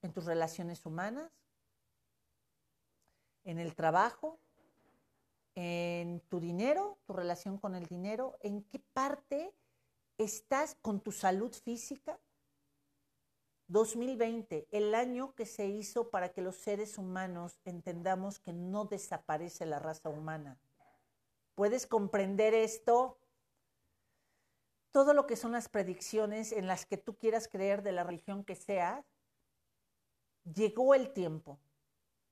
En 0.02 0.12
tus 0.12 0.26
relaciones 0.26 0.84
humanas, 0.84 1.32
en 3.44 3.58
el 3.58 3.74
trabajo, 3.74 4.38
en 5.54 6.20
tu 6.28 6.40
dinero, 6.40 6.98
tu 7.06 7.12
relación 7.12 7.58
con 7.58 7.74
el 7.74 7.86
dinero, 7.86 8.38
en 8.42 8.62
qué 8.62 8.78
parte 8.78 9.52
estás 10.16 10.76
con 10.82 11.00
tu 11.00 11.12
salud 11.12 11.52
física. 11.52 12.18
2020, 13.68 14.66
el 14.70 14.94
año 14.94 15.34
que 15.34 15.44
se 15.44 15.66
hizo 15.66 16.10
para 16.10 16.32
que 16.32 16.42
los 16.42 16.56
seres 16.56 16.96
humanos 16.96 17.60
entendamos 17.64 18.38
que 18.38 18.52
no 18.52 18.86
desaparece 18.86 19.66
la 19.66 19.78
raza 19.78 20.08
humana. 20.08 20.58
¿Puedes 21.54 21.86
comprender 21.86 22.54
esto? 22.54 23.18
Todo 24.90 25.12
lo 25.12 25.26
que 25.26 25.36
son 25.36 25.52
las 25.52 25.68
predicciones 25.68 26.52
en 26.52 26.66
las 26.66 26.86
que 26.86 26.96
tú 26.96 27.16
quieras 27.18 27.46
creer 27.46 27.82
de 27.82 27.92
la 27.92 28.04
religión 28.04 28.44
que 28.44 28.54
sea, 28.54 29.04
llegó 30.44 30.94
el 30.94 31.12
tiempo. 31.12 31.58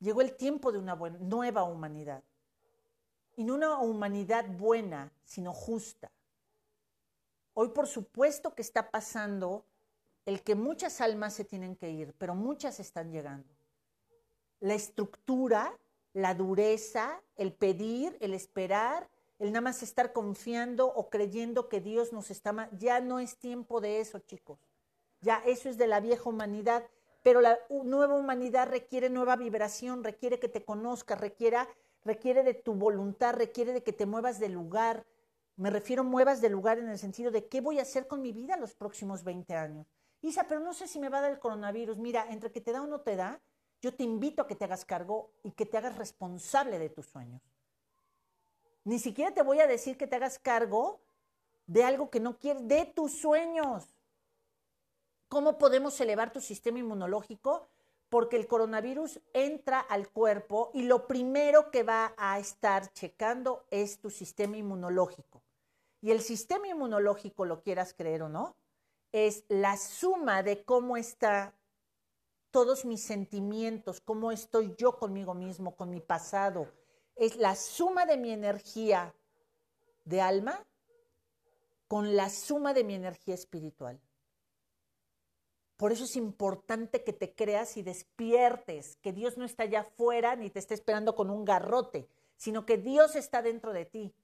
Llegó 0.01 0.21
el 0.21 0.37
tiempo 0.37 0.73
de 0.73 0.79
una 0.79 0.95
nueva 0.95 1.65
humanidad 1.65 2.23
y 3.37 3.45
no 3.45 3.55
una 3.55 3.79
humanidad 3.79 4.47
buena, 4.47 5.13
sino 5.25 5.53
justa. 5.53 6.11
Hoy 7.55 7.69
por 7.69 7.87
supuesto 7.87 8.55
que 8.55 8.63
está 8.63 8.91
pasando 8.91 9.65
el 10.27 10.43
que 10.43 10.55
muchas 10.55 11.01
almas 11.01 11.35
se 11.35 11.45
tienen 11.45 11.77
que 11.77 11.91
ir, 11.91 12.15
pero 12.19 12.35
muchas 12.35 12.81
están 12.81 13.13
llegando. 13.13 13.49
La 14.61 14.75
estructura, 14.75 15.79
la 16.13 16.35
dureza, 16.35 17.23
el 17.37 17.53
pedir, 17.53 18.17
el 18.21 18.35
esperar, 18.35 19.09
el 19.39 19.53
nada 19.53 19.61
más 19.61 19.83
estar 19.83 20.13
confiando 20.13 20.87
o 20.87 21.11
creyendo 21.11 21.69
que 21.69 21.81
Dios 21.81 22.13
nos 22.13 22.31
está... 22.31 22.71
Ya 22.73 23.01
no 23.01 23.21
es 23.21 23.37
tiempo 23.37 23.81
de 23.81 24.01
eso, 24.01 24.19
chicos. 24.19 24.59
Ya 25.21 25.43
eso 25.47 25.69
es 25.69 25.79
de 25.79 25.87
la 25.87 26.01
vieja 26.01 26.29
humanidad, 26.29 26.85
pero 27.27 27.41
la 27.41 27.59
nueva 27.69 28.15
humanidad 28.15 28.69
requiere 28.69 29.11
nueva 29.11 29.35
vibración, 29.35 30.05
requiere 30.05 30.39
que 30.39 30.49
te 30.49 30.65
conozcas, 30.65 31.21
requiera 31.21 31.67
requiere 32.05 32.45
de 32.45 32.55
tu 32.55 32.75
voluntad, 32.75 33.35
requiere 33.35 33.73
de 33.73 33.83
que 33.83 33.93
te 33.93 34.07
muevas 34.07 34.39
de 34.39 34.49
lugar. 34.49 35.05
Me 35.57 35.71
refiero 35.71 36.05
muevas 36.05 36.41
de 36.41 36.51
lugar 36.51 36.79
en 36.79 36.89
el 36.89 37.01
sentido 37.01 37.33
de 37.33 37.49
qué 37.49 37.61
voy 37.61 37.81
a 37.81 37.83
hacer 37.83 38.07
con 38.07 38.23
mi 38.23 38.31
vida 38.31 38.57
los 38.57 38.77
próximos 38.77 39.25
20 39.25 39.57
años. 39.57 39.89
Isa, 40.23 40.45
pero 40.45 40.61
no 40.61 40.73
sé 40.73 40.87
si 40.87 41.01
me 41.01 41.09
va 41.09 41.19
a 41.19 41.23
dar 41.23 41.33
el 41.33 41.41
coronavirus. 41.41 41.99
Mira, 41.99 42.29
entre 42.31 42.53
que 42.53 42.61
te 42.61 42.71
da 42.71 42.83
o 42.83 42.87
no 42.87 43.01
te 43.01 43.17
da, 43.17 43.41
yo 43.81 43.93
te 43.93 44.05
invito 44.05 44.43
a 44.43 44.47
que 44.47 44.55
te 44.55 44.65
hagas 44.65 44.85
cargo 44.85 45.33
y 45.43 45.51
que 45.51 45.67
te 45.67 45.79
hagas 45.79 45.99
responsable 45.99 46.79
de 46.79 46.91
tus 46.91 47.07
sueños. 47.07 47.43
Ni 48.85 49.01
siquiera 49.01 49.35
te 49.35 49.43
voy 49.43 49.59
a 49.59 49.67
decir 49.67 49.97
que 49.99 50.07
te 50.07 50.15
hagas 50.15 50.39
cargo 50.39 51.01
de 51.67 51.83
algo 51.83 52.09
que 52.09 52.21
no 52.21 52.39
quieres, 52.39 52.69
de 52.69 52.85
tus 52.85 53.19
sueños. 53.19 53.96
¿Cómo 55.29 55.59
podemos 55.59 56.01
elevar 56.01 56.33
tu 56.33 56.41
sistema 56.41 56.79
inmunológico? 56.79 57.69
porque 58.09 58.37
el 58.37 58.47
coronavirus 58.47 59.21
entra 59.33 59.81
al 59.81 60.09
cuerpo 60.09 60.71
y 60.73 60.83
lo 60.83 61.07
primero 61.07 61.71
que 61.71 61.83
va 61.83 62.15
a 62.17 62.39
estar 62.39 62.93
checando 62.93 63.65
es 63.71 63.99
tu 63.99 64.11
sistema 64.11 64.57
inmunológico. 64.57 65.43
Y 66.01 66.13
el 66.13 66.21
sistema 66.21 66.69
inmunológico, 66.69 67.45
lo 67.45 67.63
quieras 67.63 67.95
creer 67.95 68.23
o 68.23 68.29
no, 68.29 68.57
es 69.13 69.45
la 69.49 69.77
suma 69.77 70.43
de 70.43 70.65
cómo 70.65 70.97
está 70.97 71.55
todos 72.51 72.85
mis 72.85 73.03
sentimientos, 73.03 74.01
cómo 74.01 74.31
estoy 74.31 74.75
yo 74.79 74.99
conmigo 74.99 75.35
mismo, 75.35 75.75
con 75.75 75.91
mi 75.91 76.01
pasado. 76.01 76.73
Es 77.17 77.37
la 77.37 77.57
suma 77.57 78.07
de 78.07 78.17
mi 78.19 78.31
energía 78.31 79.15
de 80.05 80.21
alma 80.21 80.65
con 81.89 82.17
la 82.17 82.31
suma 82.31 82.75
de 82.75 82.85
mi 82.85 82.95
energía 82.95 83.35
espiritual. 83.35 84.01
Por 85.77 85.93
eso 85.93 86.05
es 86.05 86.17
importante 86.17 87.05
que 87.05 87.13
te 87.13 87.35
creas 87.35 87.77
y 87.77 87.83
despiertes, 87.83 88.97
que 88.97 89.13
Dios 89.13 89.37
no 89.37 89.45
está 89.45 89.65
allá 89.65 89.81
afuera 89.81 90.35
ni 90.35 90.49
te 90.49 90.59
está 90.59 90.73
esperando 90.73 91.15
con 91.15 91.29
un 91.29 91.45
garrote, 91.45 92.09
sino 92.37 92.65
que 92.65 92.79
Dios 92.79 93.15
está 93.15 93.43
dentro 93.43 93.73
de 93.73 93.85
ti. 93.85 94.15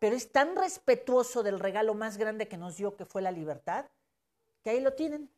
Pero 0.00 0.16
es 0.16 0.32
tan 0.32 0.56
respetuoso 0.56 1.44
del 1.44 1.60
regalo 1.60 1.94
más 1.94 2.16
grande 2.16 2.48
que 2.48 2.56
nos 2.56 2.76
dio, 2.76 2.96
que 2.96 3.04
fue 3.04 3.22
la 3.22 3.30
libertad, 3.30 3.86
que 4.62 4.70
ahí 4.70 4.80
lo 4.80 4.94
tienen. 4.94 5.30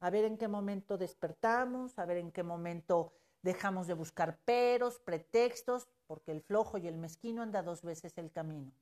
A 0.00 0.10
ver 0.10 0.24
en 0.24 0.36
qué 0.36 0.48
momento 0.48 0.98
despertamos, 0.98 1.98
a 1.98 2.04
ver 2.04 2.18
en 2.18 2.32
qué 2.32 2.42
momento 2.42 3.12
dejamos 3.42 3.86
de 3.86 3.94
buscar 3.94 4.38
peros, 4.38 4.98
pretextos, 4.98 5.88
porque 6.06 6.32
el 6.32 6.42
flojo 6.42 6.76
y 6.76 6.88
el 6.88 6.96
mezquino 6.96 7.42
anda 7.42 7.62
dos 7.62 7.82
veces 7.82 8.18
el 8.18 8.32
camino 8.32 8.72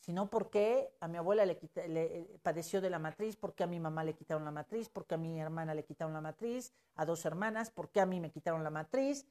sino 0.00 0.30
porque 0.30 0.94
a 1.00 1.08
mi 1.08 1.18
abuela 1.18 1.44
le, 1.44 1.58
le, 1.88 2.38
padeció 2.42 2.80
de 2.80 2.90
la 2.90 2.98
matriz, 2.98 3.36
porque 3.36 3.64
a 3.64 3.66
mi 3.66 3.80
mamá 3.80 4.04
le 4.04 4.14
quitaron 4.14 4.44
la 4.44 4.50
matriz, 4.50 4.88
porque 4.88 5.14
a 5.14 5.18
mi 5.18 5.40
hermana 5.40 5.74
le 5.74 5.84
quitaron 5.84 6.14
la 6.14 6.20
matriz, 6.20 6.72
a 6.94 7.04
dos 7.04 7.24
hermanas, 7.24 7.70
porque 7.70 8.00
a 8.00 8.06
mí 8.06 8.20
me 8.20 8.30
quitaron 8.30 8.62
la 8.62 8.70
matriz. 8.70 9.26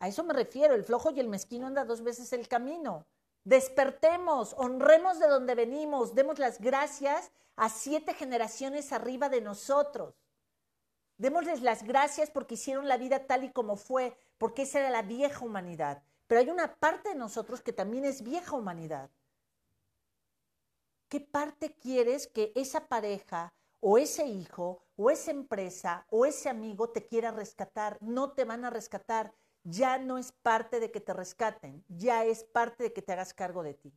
A 0.00 0.08
eso 0.08 0.24
me 0.24 0.34
refiero, 0.34 0.74
el 0.74 0.84
flojo 0.84 1.12
y 1.12 1.20
el 1.20 1.28
mezquino 1.28 1.68
anda 1.68 1.84
dos 1.84 2.02
veces 2.02 2.32
el 2.32 2.48
camino. 2.48 3.06
Despertemos, 3.44 4.54
honremos 4.58 5.18
de 5.18 5.28
donde 5.28 5.54
venimos, 5.54 6.14
demos 6.14 6.38
las 6.38 6.60
gracias 6.60 7.30
a 7.56 7.68
siete 7.68 8.14
generaciones 8.14 8.92
arriba 8.92 9.28
de 9.28 9.40
nosotros. 9.40 10.14
Démosles 11.18 11.62
las 11.62 11.84
gracias 11.84 12.30
porque 12.30 12.54
hicieron 12.54 12.88
la 12.88 12.96
vida 12.96 13.26
tal 13.26 13.44
y 13.44 13.52
como 13.52 13.76
fue, 13.76 14.16
porque 14.38 14.62
esa 14.62 14.80
era 14.80 14.90
la 14.90 15.02
vieja 15.02 15.44
humanidad. 15.44 16.02
Pero 16.26 16.40
hay 16.40 16.50
una 16.50 16.74
parte 16.76 17.10
de 17.10 17.14
nosotros 17.14 17.60
que 17.60 17.72
también 17.72 18.04
es 18.04 18.22
vieja 18.22 18.56
humanidad 18.56 19.10
¿qué 21.12 21.20
parte 21.20 21.74
quieres 21.74 22.26
que 22.26 22.52
esa 22.54 22.88
pareja 22.88 23.52
o 23.80 23.98
ese 23.98 24.24
hijo 24.24 24.82
o 24.96 25.10
esa 25.10 25.30
empresa 25.30 26.06
o 26.08 26.24
ese 26.24 26.48
amigo 26.48 26.88
te 26.88 27.06
quiera 27.06 27.30
rescatar? 27.30 27.98
No 28.00 28.32
te 28.32 28.46
van 28.46 28.64
a 28.64 28.70
rescatar. 28.70 29.34
Ya 29.62 29.98
no 29.98 30.16
es 30.16 30.32
parte 30.32 30.80
de 30.80 30.90
que 30.90 31.02
te 31.02 31.12
rescaten, 31.12 31.84
ya 31.86 32.24
es 32.24 32.44
parte 32.44 32.84
de 32.84 32.92
que 32.94 33.02
te 33.02 33.12
hagas 33.12 33.34
cargo 33.34 33.62
de 33.62 33.74
ti. 33.74 33.92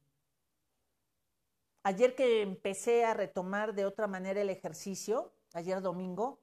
Ayer 1.84 2.16
que 2.16 2.42
empecé 2.42 3.06
a 3.06 3.14
retomar 3.14 3.74
de 3.74 3.86
otra 3.86 4.08
manera 4.08 4.42
el 4.42 4.50
ejercicio, 4.50 5.34
ayer 5.54 5.82
domingo, 5.82 6.42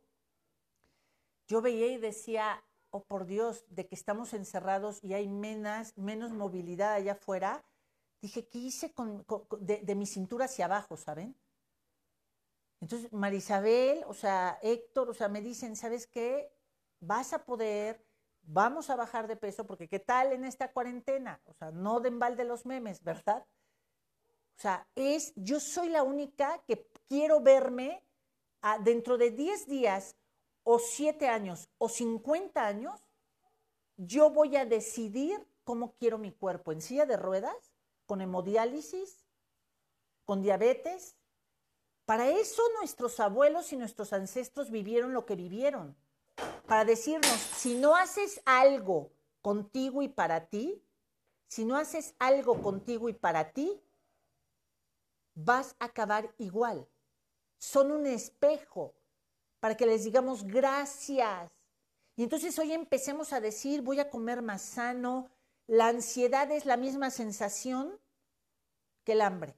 yo 1.48 1.60
veía 1.60 1.88
y 1.88 1.98
decía, 1.98 2.64
oh 2.88 3.04
por 3.04 3.26
Dios, 3.26 3.66
de 3.68 3.86
que 3.86 3.94
estamos 3.94 4.32
encerrados 4.32 5.04
y 5.04 5.12
hay 5.12 5.28
menos, 5.28 5.94
menos 5.98 6.32
movilidad 6.32 6.94
allá 6.94 7.12
afuera, 7.12 7.62
Dije, 8.22 8.46
¿qué 8.46 8.58
hice 8.58 8.94
de, 9.58 9.94
mi 9.96 10.06
cintura 10.06 10.44
hacia 10.44 10.66
abajo, 10.66 10.96
saben? 10.96 11.34
Entonces, 12.80 13.12
Marisabel, 13.12 14.04
o 14.06 14.14
sea, 14.14 14.60
Héctor, 14.62 15.10
o 15.10 15.14
sea, 15.14 15.28
me 15.28 15.40
dicen, 15.40 15.74
¿sabes 15.74 16.06
qué? 16.06 16.48
Vas 17.00 17.32
a 17.32 17.44
poder, 17.44 18.06
vamos 18.42 18.90
a 18.90 18.96
bajar 18.96 19.26
de 19.26 19.34
peso, 19.34 19.66
porque 19.66 19.88
¿qué 19.88 19.98
tal 19.98 20.32
en 20.32 20.44
esta 20.44 20.70
cuarentena? 20.70 21.40
O 21.46 21.52
sea, 21.54 21.72
no 21.72 21.98
den 21.98 22.20
balde 22.20 22.44
los 22.44 22.64
memes, 22.64 23.02
¿verdad? 23.02 23.44
O 24.56 24.60
sea, 24.60 24.86
es, 24.94 25.32
yo 25.34 25.58
soy 25.58 25.88
la 25.88 26.04
única 26.04 26.62
que 26.68 26.88
quiero 27.08 27.40
verme 27.40 28.04
dentro 28.84 29.18
de 29.18 29.32
10 29.32 29.66
días 29.66 30.14
o 30.62 30.78
7 30.78 31.26
años 31.26 31.68
o 31.78 31.88
50 31.88 32.64
años, 32.64 33.04
yo 33.96 34.30
voy 34.30 34.56
a 34.56 34.64
decidir 34.64 35.44
cómo 35.64 35.94
quiero 35.94 36.18
mi 36.18 36.30
cuerpo, 36.30 36.70
en 36.70 36.80
silla 36.80 37.04
de 37.04 37.16
ruedas 37.16 37.71
con 38.06 38.20
hemodiálisis, 38.20 39.24
con 40.24 40.42
diabetes. 40.42 41.16
Para 42.04 42.28
eso 42.28 42.62
nuestros 42.78 43.20
abuelos 43.20 43.72
y 43.72 43.76
nuestros 43.76 44.12
ancestros 44.12 44.70
vivieron 44.70 45.12
lo 45.12 45.24
que 45.24 45.36
vivieron. 45.36 45.96
Para 46.66 46.84
decirnos, 46.84 47.36
si 47.56 47.74
no 47.74 47.94
haces 47.96 48.40
algo 48.44 49.10
contigo 49.40 50.02
y 50.02 50.08
para 50.08 50.46
ti, 50.46 50.82
si 51.48 51.64
no 51.64 51.76
haces 51.76 52.14
algo 52.18 52.62
contigo 52.62 53.08
y 53.08 53.12
para 53.12 53.52
ti, 53.52 53.80
vas 55.34 55.76
a 55.78 55.86
acabar 55.86 56.34
igual. 56.38 56.88
Son 57.58 57.92
un 57.92 58.06
espejo. 58.06 58.94
para 59.60 59.76
que 59.76 59.86
les 59.86 60.02
digamos 60.02 60.42
gracias. 60.42 61.52
Y 62.16 62.24
entonces 62.24 62.58
hoy 62.58 62.72
empecemos 62.72 63.32
a 63.32 63.40
decir, 63.40 63.80
voy 63.80 64.00
a 64.00 64.10
comer 64.10 64.42
más 64.42 64.60
sano. 64.60 65.30
La 65.66 65.88
ansiedad 65.88 66.50
es 66.50 66.66
la 66.66 66.76
misma 66.76 67.10
sensación 67.10 67.98
que 69.04 69.12
el 69.12 69.20
hambre. 69.20 69.54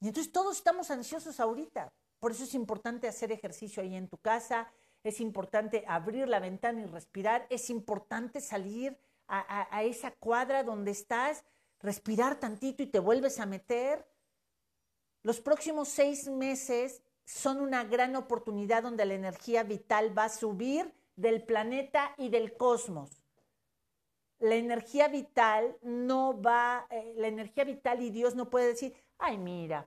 Y 0.00 0.08
entonces 0.08 0.32
todos 0.32 0.56
estamos 0.56 0.90
ansiosos 0.90 1.40
ahorita. 1.40 1.92
Por 2.20 2.32
eso 2.32 2.44
es 2.44 2.54
importante 2.54 3.08
hacer 3.08 3.30
ejercicio 3.32 3.82
ahí 3.82 3.94
en 3.94 4.08
tu 4.08 4.18
casa, 4.18 4.70
es 5.04 5.20
importante 5.20 5.84
abrir 5.86 6.26
la 6.28 6.40
ventana 6.40 6.80
y 6.82 6.86
respirar, 6.86 7.46
es 7.50 7.70
importante 7.70 8.40
salir 8.40 8.98
a, 9.28 9.68
a 9.76 9.82
esa 9.84 10.10
cuadra 10.10 10.64
donde 10.64 10.90
estás, 10.90 11.44
respirar 11.80 12.40
tantito 12.40 12.82
y 12.82 12.86
te 12.86 12.98
vuelves 12.98 13.38
a 13.38 13.46
meter. 13.46 14.04
Los 15.22 15.40
próximos 15.40 15.88
seis 15.88 16.28
meses 16.28 17.02
son 17.24 17.60
una 17.60 17.84
gran 17.84 18.16
oportunidad 18.16 18.82
donde 18.82 19.04
la 19.04 19.14
energía 19.14 19.62
vital 19.62 20.16
va 20.16 20.24
a 20.24 20.28
subir 20.30 20.92
del 21.14 21.44
planeta 21.44 22.14
y 22.16 22.30
del 22.30 22.56
cosmos. 22.56 23.10
La 24.40 24.54
energía 24.54 25.08
vital 25.08 25.76
no 25.82 26.40
va, 26.40 26.86
eh, 26.90 27.14
la 27.16 27.26
energía 27.26 27.64
vital 27.64 28.02
y 28.02 28.10
Dios 28.10 28.34
no 28.34 28.48
puede 28.48 28.68
decir, 28.68 28.94
ay 29.18 29.36
mira, 29.36 29.86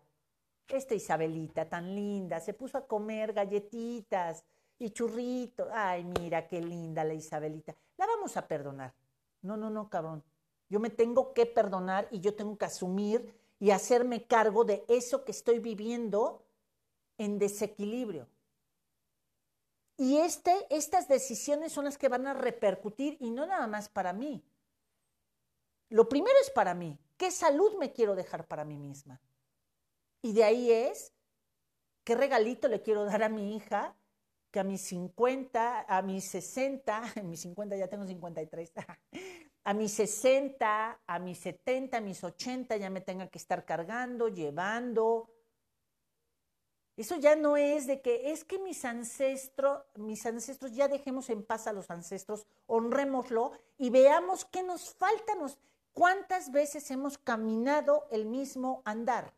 esta 0.68 0.96
Isabelita 0.96 1.68
tan 1.70 1.96
linda, 1.96 2.40
se 2.40 2.54
puso 2.54 2.78
a 2.78 2.88
comer 2.88 3.34
galletitas 3.34 4.44
y 4.78 4.90
churritos, 4.92 5.68
ay 5.72 6.04
mira 6.04 6.48
qué 6.48 6.62
linda 6.62 7.04
la 7.04 7.14
Isabelita, 7.14 7.76
la 7.98 8.06
vamos 8.08 8.36
a 8.38 8.48
perdonar. 8.48 8.94
No, 9.42 9.58
no, 9.58 9.70
no, 9.70 9.90
cabrón. 9.90 10.24
Yo 10.70 10.80
me 10.80 10.90
tengo 10.90 11.34
que 11.34 11.46
perdonar 11.46 12.08
y 12.12 12.20
yo 12.20 12.36
tengo 12.36 12.58
que 12.58 12.66
asumir 12.66 13.34
y 13.60 13.72
hacerme 13.72 14.26
cargo 14.26 14.64
de 14.64 14.84
eso 14.88 15.26
que 15.26 15.32
estoy 15.32 15.60
viviendo 15.60 16.44
en 17.18 17.40
desequilibrio. 17.40 18.28
Y 20.02 20.18
este, 20.18 20.66
estas 20.72 21.08
decisiones 21.08 21.74
son 21.74 21.86
las 21.86 22.00
que 22.00 22.10
van 22.10 22.26
a 22.26 22.34
repercutir 22.34 23.18
y 23.20 23.30
no 23.30 23.46
nada 23.46 23.68
más 23.68 23.88
para 23.88 24.14
mí. 24.14 24.44
Lo 25.90 26.10
primero 26.10 26.36
es 26.42 26.50
para 26.50 26.74
mí. 26.74 26.98
¿Qué 27.18 27.30
salud 27.30 27.78
me 27.78 27.94
quiero 27.94 28.16
dejar 28.16 28.48
para 28.48 28.66
mí 28.66 28.80
misma? 28.80 29.22
Y 30.24 30.34
de 30.34 30.44
ahí 30.44 30.72
es, 30.72 31.14
¿qué 32.04 32.16
regalito 32.16 32.68
le 32.68 32.82
quiero 32.82 33.06
dar 33.06 33.22
a 33.22 33.30
mi 33.30 33.56
hija 33.56 33.96
que 34.50 34.60
a 34.60 34.64
mis 34.64 34.82
50, 34.82 35.86
a 35.88 36.02
mis 36.02 36.26
60, 36.26 37.04
a 37.18 37.22
mis 37.22 37.42
50 37.42 37.78
ya 37.78 37.88
tengo 37.88 38.08
53, 38.08 38.74
a 39.64 39.74
mis 39.76 39.92
60, 39.92 41.00
a 41.06 41.20
mis 41.20 41.38
70, 41.38 41.98
a 41.98 42.02
mis 42.02 42.24
80 42.24 42.76
ya 42.78 42.90
me 42.90 43.02
tenga 43.02 43.28
que 43.28 43.38
estar 43.38 43.66
cargando, 43.66 44.30
llevando, 44.30 45.30
eso 46.98 47.16
ya 47.16 47.36
no 47.36 47.58
es 47.58 47.88
de 47.88 48.02
que 48.02 48.32
es 48.32 48.44
que 48.44 48.60
mis 48.60 48.84
ancestros, 48.86 49.84
mis 49.96 50.26
ancestros, 50.26 50.74
ya 50.74 50.88
dejemos 50.88 51.30
en 51.30 51.44
paz 51.44 51.68
a 51.68 51.74
los 51.74 51.90
ancestros, 51.90 52.46
honrémoslo 52.68 53.54
y 53.78 53.90
veamos 53.90 54.46
qué 54.46 54.62
nos 54.62 54.94
falta, 54.96 55.36
nos, 55.36 55.58
cuántas 55.94 56.52
veces 56.52 56.92
hemos 56.92 57.18
caminado 57.18 58.08
el 58.12 58.26
mismo 58.26 58.82
andar. 58.86 59.34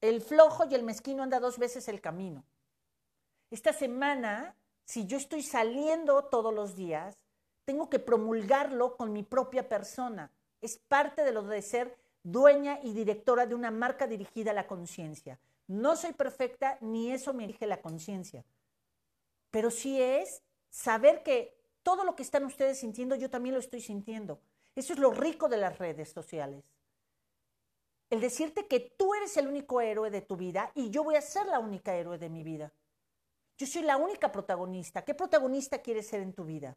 El 0.00 0.20
flojo 0.20 0.66
y 0.70 0.74
el 0.74 0.82
mezquino 0.82 1.22
anda 1.22 1.40
dos 1.40 1.58
veces 1.58 1.88
el 1.88 2.00
camino. 2.00 2.44
Esta 3.50 3.72
semana, 3.72 4.54
si 4.84 5.06
yo 5.06 5.16
estoy 5.16 5.42
saliendo 5.42 6.24
todos 6.26 6.54
los 6.54 6.76
días, 6.76 7.16
tengo 7.64 7.88
que 7.90 7.98
promulgarlo 7.98 8.96
con 8.96 9.12
mi 9.12 9.22
propia 9.22 9.68
persona. 9.68 10.30
Es 10.60 10.76
parte 10.76 11.24
de 11.24 11.32
lo 11.32 11.42
de 11.42 11.62
ser 11.62 11.96
dueña 12.22 12.78
y 12.82 12.92
directora 12.92 13.46
de 13.46 13.54
una 13.54 13.70
marca 13.70 14.06
dirigida 14.06 14.52
a 14.52 14.54
la 14.54 14.66
conciencia. 14.66 15.38
No 15.68 15.96
soy 15.96 16.14
perfecta, 16.14 16.78
ni 16.80 17.12
eso 17.12 17.32
me 17.32 17.44
elige 17.44 17.66
la 17.66 17.80
conciencia. 17.80 18.44
Pero 19.50 19.70
sí 19.70 20.00
es 20.02 20.42
saber 20.70 21.22
que 21.22 21.56
todo 21.82 22.04
lo 22.04 22.16
que 22.16 22.22
están 22.22 22.44
ustedes 22.44 22.80
sintiendo, 22.80 23.14
yo 23.14 23.30
también 23.30 23.54
lo 23.54 23.60
estoy 23.60 23.80
sintiendo. 23.80 24.40
Eso 24.74 24.92
es 24.92 24.98
lo 24.98 25.10
rico 25.10 25.48
de 25.48 25.58
las 25.58 25.78
redes 25.78 26.10
sociales. 26.10 26.64
El 28.10 28.20
decirte 28.20 28.66
que 28.66 28.80
tú 28.80 29.14
eres 29.14 29.36
el 29.36 29.46
único 29.46 29.80
héroe 29.80 30.10
de 30.10 30.22
tu 30.22 30.36
vida 30.36 30.72
y 30.74 30.90
yo 30.90 31.04
voy 31.04 31.16
a 31.16 31.20
ser 31.20 31.46
la 31.46 31.58
única 31.58 31.94
héroe 31.94 32.16
de 32.16 32.30
mi 32.30 32.42
vida. 32.42 32.72
Yo 33.58 33.66
soy 33.66 33.82
la 33.82 33.96
única 33.96 34.32
protagonista. 34.32 35.04
¿Qué 35.04 35.14
protagonista 35.14 35.82
quieres 35.82 36.06
ser 36.06 36.22
en 36.22 36.32
tu 36.32 36.44
vida? 36.44 36.76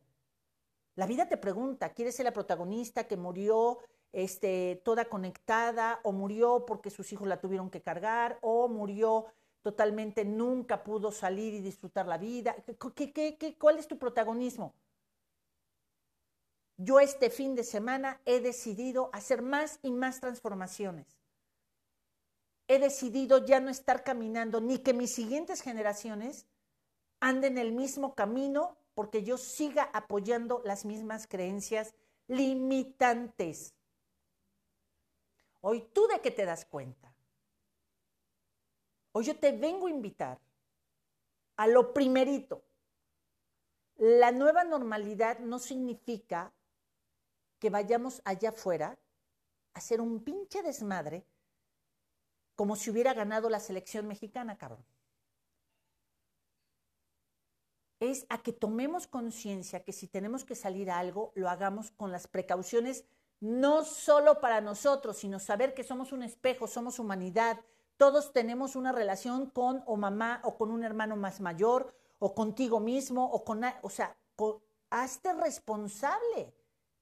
La 0.96 1.06
vida 1.06 1.30
te 1.30 1.38
pregunta, 1.38 1.94
¿quieres 1.94 2.16
ser 2.16 2.26
la 2.26 2.34
protagonista 2.34 3.08
que 3.08 3.16
murió 3.16 3.80
este, 4.13 4.82
toda 4.84 5.06
conectada 5.06 6.00
o 6.04 6.12
murió 6.12 6.65
porque 6.65 6.89
sus 6.89 7.12
hijos 7.13 7.28
la 7.28 7.39
tuvieron 7.39 7.69
que 7.69 7.82
cargar 7.82 8.38
o 8.41 8.67
murió 8.67 9.28
totalmente, 9.62 10.26
nunca 10.26 10.84
pudo 10.84 11.12
salir 11.12 11.54
y 11.54 11.60
disfrutar 11.60 12.08
la 12.08 12.17
vida. 12.17 12.56
¿Qué, 12.95 13.13
qué, 13.13 13.38
qué, 13.38 13.58
cuál 13.58 13.78
es 13.78 13.88
tu 13.88 13.97
protagonismo? 13.97 14.74
Yo 16.78 17.00
este 17.00 17.30
fin 17.30 17.56
de 17.56 17.63
semana 17.63 18.19
he 18.26 18.39
decidido 18.39 19.12
hacer 19.13 19.41
más 19.41 19.80
y 19.84 19.91
más 19.91 20.19
transformaciones. 20.19 21.19
He 22.67 22.80
decidido 22.80 23.45
ya 23.45 23.60
no 23.60 23.69
estar 23.69 24.04
caminando 24.04 24.62
ni 24.62 24.80
que 24.80 24.93
mis 24.93 25.13
siguientes 25.13 25.62
generaciones 25.62 26.47
anden 27.19 27.58
el 27.58 27.71
mismo 27.71 28.15
camino 28.15 28.78
porque 28.95 29.24
yo 29.24 29.38
siga 29.38 29.84
apoyando 29.93 30.62
las 30.65 30.86
mismas 30.86 31.28
creencias 31.28 31.93
limitantes. 32.28 33.76
Hoy 35.62 35.88
tú 35.93 36.08
de 36.08 36.19
qué 36.21 36.32
te 36.32 36.45
das 36.45 36.65
cuenta. 36.65 37.13
Hoy 39.13 39.26
yo 39.26 39.38
te 39.38 39.52
vengo 39.52 39.88
a 39.88 39.91
invitar 39.91 40.39
a 41.58 41.67
lo 41.67 41.93
primerito. 41.93 42.63
La 43.97 44.32
nueva 44.32 44.63
normalidad 44.63 45.39
no 45.39 45.60
significa 45.60 46.52
que 47.60 47.69
vayamos 47.69 48.21
allá 48.26 48.50
afuera 48.50 48.97
a 49.74 49.78
hacer 49.78 50.02
un 50.02 50.24
pinche 50.24 50.63
desmadre 50.63 51.24
como 52.56 52.76
si 52.76 52.89
hubiera 52.89 53.13
ganado 53.13 53.50
la 53.50 53.60
selección 53.60 54.08
mexicana, 54.08 54.58
cabrón. 54.58 54.84
Es 58.00 58.26
a 58.30 58.41
que 58.41 58.54
tomemos 58.54 59.06
conciencia 59.06 59.84
que 59.84 59.93
si 59.93 60.08
tenemos 60.08 60.43
que 60.43 60.56
salir 60.56 60.89
a 60.89 60.97
algo, 60.97 61.32
lo 61.36 61.50
hagamos 61.50 61.91
con 61.91 62.12
las 62.12 62.28
precauciones 62.28 63.06
no 63.42 63.84
solo 63.84 64.40
para 64.40 64.62
nosotros, 64.62 65.18
sino 65.18 65.40
saber 65.40 65.74
que 65.74 65.84
somos 65.84 66.14
un 66.14 66.24
espejo, 66.24 66.68
somos 66.68 67.00
humanidad. 67.00 67.60
Todos 67.98 68.32
tenemos 68.32 68.76
una 68.76 68.92
relación 68.92 69.50
con 69.50 69.84
o 69.88 69.98
mamá 69.98 70.40
o 70.44 70.56
con 70.58 70.72
un 70.72 70.84
hermano 70.84 71.16
más 71.16 71.42
mayor 71.42 71.94
o 72.20 72.34
contigo 72.36 72.80
mismo 72.80 73.26
o 73.26 73.44
con, 73.44 73.64
o 73.82 73.90
sea, 73.90 74.16
hazte 74.92 75.34
responsable. 75.34 76.54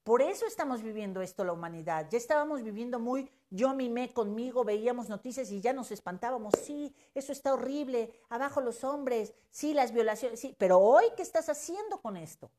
Por 0.03 0.21
eso 0.21 0.45
estamos 0.47 0.81
viviendo 0.81 1.21
esto 1.21 1.43
la 1.43 1.51
humanidad. 1.51 2.07
Ya 2.09 2.17
estábamos 2.17 2.63
viviendo 2.63 2.99
muy, 2.99 3.29
yo 3.49 3.73
mimé 3.75 4.13
conmigo, 4.13 4.63
veíamos 4.63 5.09
noticias 5.09 5.51
y 5.51 5.59
ya 5.59 5.73
nos 5.73 5.91
espantábamos. 5.91 6.53
Sí, 6.63 6.95
eso 7.13 7.33
está 7.33 7.53
horrible, 7.53 8.13
abajo 8.29 8.61
los 8.61 8.85
hombres, 8.85 9.33
sí, 9.51 9.73
las 9.73 9.91
violaciones, 9.91 10.39
sí. 10.39 10.55
Pero 10.57 10.79
hoy, 10.79 11.03
¿qué 11.17 11.21
estás 11.21 11.49
haciendo 11.49 12.01
con 12.01 12.15
esto? 12.15 12.49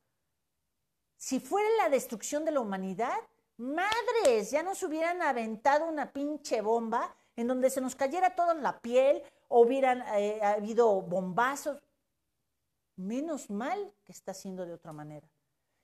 Si 1.17 1.39
fuera 1.39 1.67
la 1.77 1.89
destrucción 1.89 2.45
de 2.45 2.51
la 2.51 2.61
humanidad, 2.61 3.17
Madres, 3.61 4.49
ya 4.49 4.63
nos 4.63 4.81
hubieran 4.81 5.21
aventado 5.21 5.85
una 5.87 6.11
pinche 6.11 6.61
bomba 6.61 7.15
en 7.35 7.45
donde 7.45 7.69
se 7.69 7.79
nos 7.79 7.95
cayera 7.95 8.35
toda 8.35 8.55
la 8.55 8.79
piel 8.79 9.21
o 9.49 9.61
hubieran 9.61 10.03
eh, 10.15 10.41
habido 10.41 10.99
bombazos. 11.03 11.79
Menos 12.95 13.51
mal 13.51 13.93
que 14.03 14.13
está 14.13 14.31
haciendo 14.31 14.65
de 14.65 14.73
otra 14.73 14.93
manera, 14.93 15.29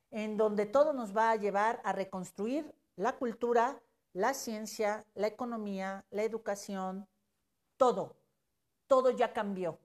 en 0.10 0.38
donde 0.38 0.66
todo 0.66 0.92
nos 0.92 1.16
va 1.16 1.30
a 1.30 1.36
llevar 1.36 1.80
a 1.84 1.94
reconstruir 1.94 2.74
la 2.96 3.16
cultura, 3.16 3.80
la 4.12 4.34
ciencia, 4.34 5.06
la 5.13 5.28
economía, 5.28 6.04
la 6.10 6.24
educación, 6.24 7.08
todo, 7.78 8.16
todo 8.88 9.12
ya 9.12 9.34
cambió. 9.34 9.78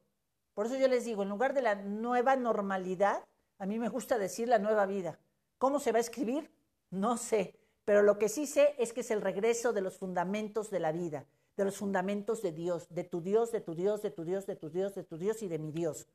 Por 0.54 0.64
eso 0.64 0.76
yo 0.76 0.88
les 0.88 1.04
digo, 1.04 1.24
en 1.24 1.28
lugar 1.28 1.52
de 1.52 1.60
la 1.60 1.74
nueva 1.74 2.36
normalidad, 2.36 3.22
a 3.58 3.66
mí 3.66 3.78
me 3.78 3.90
gusta 3.90 4.16
decir 4.16 4.48
la 4.48 4.58
nueva 4.58 4.86
vida. 4.86 5.18
¿Cómo 5.58 5.78
se 5.78 5.92
va 5.92 5.98
a 5.98 6.00
escribir? 6.00 6.50
No 6.90 7.18
sé, 7.18 7.61
pero 7.92 8.04
lo 8.04 8.16
que 8.16 8.30
sí 8.30 8.46
sé 8.46 8.74
es 8.78 8.94
que 8.94 9.02
es 9.02 9.10
el 9.10 9.20
regreso 9.20 9.74
de 9.74 9.82
los 9.82 9.98
fundamentos 9.98 10.70
de 10.70 10.80
la 10.80 10.92
vida, 10.92 11.26
de 11.58 11.66
los 11.66 11.76
fundamentos 11.76 12.40
de 12.40 12.50
Dios, 12.50 12.86
de 12.88 13.04
tu 13.04 13.20
Dios, 13.20 13.52
de 13.52 13.60
tu 13.60 13.74
Dios, 13.74 14.00
de 14.00 14.10
tu 14.10 14.24
Dios, 14.24 14.46
de 14.46 14.56
tu 14.56 14.70
Dios, 14.70 14.94
de 14.94 15.04
tu 15.04 15.18
Dios 15.18 15.42
y 15.42 15.48
de 15.48 15.58
mi 15.58 15.72
Dios. 15.72 16.06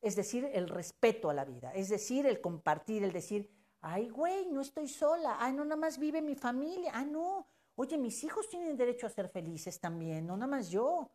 Es 0.00 0.16
decir, 0.16 0.50
el 0.52 0.68
respeto 0.68 1.30
a 1.30 1.32
la 1.32 1.44
vida, 1.44 1.72
es 1.74 1.90
decir, 1.90 2.26
el 2.26 2.40
compartir, 2.40 3.04
el 3.04 3.12
decir, 3.12 3.48
ay, 3.82 4.08
güey, 4.08 4.46
no 4.46 4.62
estoy 4.62 4.88
sola, 4.88 5.36
ay, 5.38 5.52
no, 5.52 5.62
nada 5.64 5.76
más 5.76 5.96
vive 5.96 6.20
mi 6.20 6.34
familia, 6.34 6.90
ah, 6.92 7.04
no, 7.04 7.46
oye, 7.76 7.96
mis 7.96 8.24
hijos 8.24 8.48
tienen 8.48 8.76
derecho 8.76 9.06
a 9.06 9.10
ser 9.10 9.28
felices 9.28 9.78
también, 9.78 10.26
no 10.26 10.36
nada 10.36 10.50
más 10.50 10.70
yo. 10.70 11.08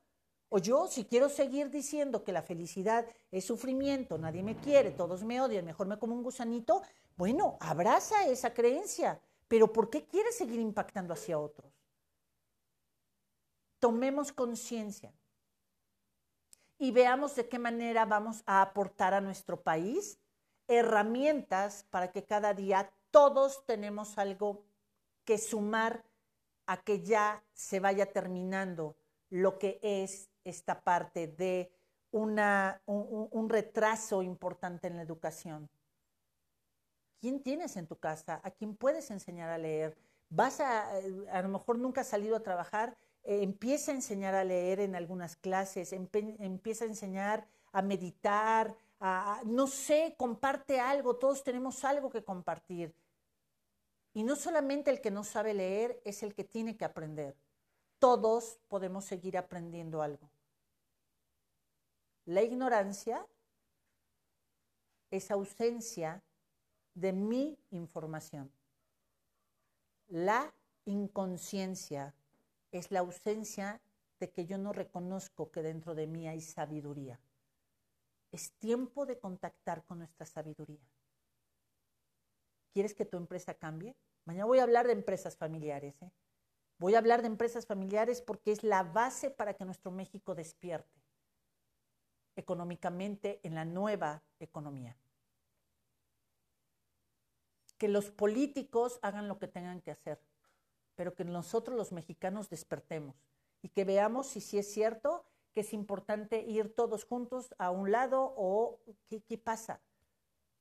O 0.48 0.60
yo, 0.60 0.88
si 0.88 1.04
quiero 1.04 1.28
seguir 1.28 1.70
diciendo 1.70 2.24
que 2.24 2.32
la 2.32 2.44
felicidad 2.44 3.06
es 3.30 3.44
sufrimiento, 3.44 4.18
nadie 4.18 4.42
me 4.42 4.56
quiere, 4.56 4.92
todos 4.92 5.26
me 5.26 5.42
odian, 5.42 5.66
mejor 5.66 5.88
me 5.88 6.00
como 6.00 6.16
un 6.16 6.24
gusanito, 6.24 6.82
bueno, 7.18 7.58
abraza 7.60 8.26
esa 8.26 8.54
creencia 8.54 9.20
pero 9.50 9.74
¿por 9.74 9.90
qué 9.90 10.06
quieres 10.06 10.38
seguir 10.38 10.62
impactando 10.62 11.14
hacia 11.14 11.38
otros? 11.38 11.74
Tomemos 13.80 14.32
conciencia. 14.32 15.12
y 16.82 16.92
veamos 16.92 17.36
de 17.36 17.50
qué 17.50 17.60
manera 17.60 18.06
vamos 18.06 18.42
a 18.46 18.62
aportar 18.62 19.14
a 19.14 19.20
nuestro 19.20 19.62
país 19.62 20.18
herramientas 20.70 21.86
para 21.90 22.10
que 22.14 22.24
cada 22.24 22.54
día 22.54 22.94
todos 23.12 23.66
tenemos 23.66 24.18
algo 24.18 24.64
que 25.26 25.38
sumar 25.38 26.06
a 26.68 26.82
que 26.84 27.02
ya 27.02 27.44
se 27.54 27.82
vaya 27.82 28.06
terminando 28.14 28.96
lo 29.30 29.60
que 29.60 29.80
es 29.82 30.30
esta 30.46 30.82
parte 30.82 31.28
de 31.28 31.72
una, 32.12 32.82
un, 32.86 33.28
un, 33.32 33.50
retraso 33.50 34.22
importante 34.24 34.88
en 34.88 34.96
la 34.96 35.04
educación. 35.04 35.70
¿Quién 37.20 37.42
tienes 37.42 37.76
en 37.76 37.88
tu 37.88 37.98
casa? 37.98 38.40
¿A 38.44 38.52
quién 38.52 38.76
puedes 38.76 39.12
enseñar 39.12 39.50
a 39.50 39.58
leer? 39.58 39.98
Vas 40.30 40.60
a, 40.60 41.00
eh, 41.00 41.26
a 41.32 41.42
lo 41.42 41.50
mejor 41.50 41.78
nunca 41.78 42.02
has 42.02 42.08
salido 42.08 42.36
a 42.36 42.44
trabajar, 42.44 42.96
eh, 43.24 43.44
empieza 43.44 43.92
a 43.92 43.96
enseñar 43.96 44.36
a 44.36 44.44
leer 44.44 44.80
en 44.80 44.96
algunas 44.96 45.36
clases, 45.36 45.92
empieza 45.92 46.86
a 46.86 46.88
enseñar 46.88 47.48
a 47.72 47.82
meditar, 47.82 48.76
a, 49.00 49.42
no 49.46 49.68
sé, 49.68 50.16
comparte 50.18 50.80
algo, 50.80 51.18
todos 51.18 51.44
tenemos 51.44 51.84
algo 51.84 52.10
que 52.10 52.24
compartir. 52.24 52.96
Y 54.14 54.24
no 54.24 54.36
solamente 54.36 54.90
el 54.90 55.02
que 55.02 55.12
no 55.12 55.24
sabe 55.24 55.54
leer 55.54 56.02
es 56.04 56.24
el 56.24 56.34
que 56.34 56.44
tiene 56.44 56.78
que 56.78 56.86
aprender. 56.86 57.36
Todos 58.00 58.60
podemos 58.68 59.06
seguir 59.06 59.38
aprendiendo 59.38 60.02
algo. 60.02 60.30
La 62.26 62.42
ignorancia 62.42 63.26
es 65.12 65.32
ausencia 65.32 66.24
de 66.94 67.14
mi 67.14 67.58
información. 67.72 68.52
La 70.08 70.54
inconsciencia 70.86 72.16
es 72.72 72.92
la 72.92 73.00
ausencia 73.00 73.82
de 74.20 74.32
que 74.32 74.46
yo 74.46 74.58
no 74.58 74.74
reconozco 74.74 75.52
que 75.52 75.62
dentro 75.62 75.96
de 75.96 76.08
mí 76.08 76.28
hay 76.28 76.42
sabiduría. 76.42 77.20
Es 78.32 78.52
tiempo 78.54 79.06
de 79.06 79.20
contactar 79.20 79.84
con 79.86 80.00
nuestra 80.00 80.26
sabiduría. 80.26 80.88
¿Quieres 82.74 82.94
que 82.94 83.06
tu 83.06 83.18
empresa 83.18 83.54
cambie? 83.54 83.96
Mañana 84.26 84.46
voy 84.46 84.60
a 84.60 84.64
hablar 84.64 84.86
de 84.86 84.94
empresas 84.94 85.36
familiares. 85.38 86.02
¿eh? 86.02 86.12
Voy 86.78 86.96
a 86.96 87.00
hablar 87.00 87.22
de 87.22 87.28
empresas 87.28 87.66
familiares 87.66 88.22
porque 88.22 88.52
es 88.52 88.64
la 88.64 88.84
base 88.84 89.32
para 89.32 89.54
que 89.54 89.66
nuestro 89.66 89.92
México 89.92 90.36
despierte 90.36 91.00
económicamente 92.36 93.40
en 93.44 93.56
la 93.56 93.66
nueva 93.66 94.24
economía. 94.40 94.96
Que 97.80 97.88
los 97.88 98.12
políticos 98.12 99.00
hagan 99.02 99.28
lo 99.28 99.40
que 99.40 99.48
tengan 99.48 99.82
que 99.82 99.90
hacer 99.90 100.22
pero 101.00 101.16
que 101.16 101.24
nosotros 101.24 101.78
los 101.78 101.94
mexicanos 101.94 102.50
despertemos 102.50 103.16
y 103.62 103.70
que 103.70 103.86
veamos 103.86 104.28
si 104.28 104.42
sí 104.42 104.58
es 104.58 104.70
cierto 104.70 105.24
que 105.54 105.62
es 105.62 105.72
importante 105.72 106.42
ir 106.42 106.76
todos 106.76 107.06
juntos 107.06 107.56
a 107.58 107.72
un 107.72 107.90
lado 107.90 108.34
o 108.36 108.82
qué, 109.08 109.38
pasa. 109.38 109.82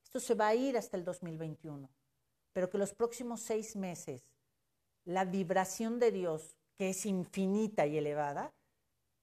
Esto 0.00 0.20
se 0.20 0.36
va 0.36 0.46
a 0.46 0.54
ir 0.54 0.78
hasta 0.78 0.96
el 0.96 1.04
2021, 1.04 1.90
pero 2.52 2.70
que 2.70 2.78
los 2.78 2.94
próximos 2.94 3.40
seis 3.40 3.74
meses 3.74 4.22
la 5.04 5.24
vibración 5.24 5.98
de 5.98 6.12
Dios, 6.12 6.56
que 6.76 6.90
es 6.90 7.04
infinita 7.04 7.88
y 7.88 7.98
elevada, 7.98 8.54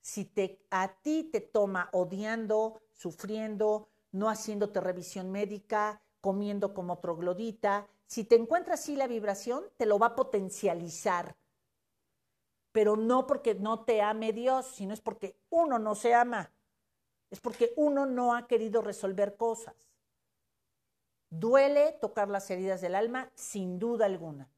si 0.02 0.26
te, 0.26 0.68
a 0.70 1.00
ti 1.02 1.30
te 1.32 1.40
toma 1.40 1.88
odiando, 1.94 2.82
sufriendo, 2.92 3.88
no 4.12 4.28
haciéndote 4.28 4.82
revisión 4.82 5.32
médica, 5.32 6.02
comiendo 6.26 6.74
como 6.74 6.98
troglodita, 6.98 7.88
si 8.08 8.24
te 8.24 8.34
encuentras 8.34 8.80
así 8.80 8.96
la 8.96 9.06
vibración, 9.06 9.64
te 9.78 9.86
lo 9.86 10.00
va 10.00 10.08
a 10.08 10.16
potencializar. 10.16 11.36
Pero 12.72 12.98
no 12.98 13.28
porque 13.28 13.54
no 13.54 13.84
te 13.84 14.02
ame 14.02 14.34
Dios, 14.34 14.66
sino 14.66 14.96
es 14.96 15.02
porque 15.02 15.38
uno 15.52 15.78
no 15.78 15.94
se 15.94 16.16
ama. 16.16 16.52
Es 17.30 17.40
porque 17.40 17.74
uno 17.78 18.08
no 18.08 18.34
ha 18.34 18.48
querido 18.48 18.82
resolver 18.82 19.38
cosas. 19.38 19.76
Duele 21.30 21.92
tocar 22.02 22.28
las 22.28 22.50
heridas 22.50 22.82
del 22.82 22.96
alma, 22.96 23.30
sin 23.36 23.78
duda 23.78 24.08
alguna. 24.08 24.50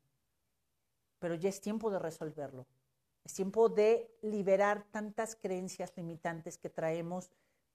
Pero 1.20 1.36
ya 1.36 1.50
es 1.50 1.60
tiempo 1.60 1.92
de 1.92 2.00
resolverlo. 2.00 2.66
Es 3.26 3.34
tiempo 3.34 3.68
de 3.68 4.10
liberar 4.22 4.86
tantas 4.90 5.36
creencias 5.36 5.92
limitantes 5.98 6.58
que 6.58 6.70
traemos 6.70 7.30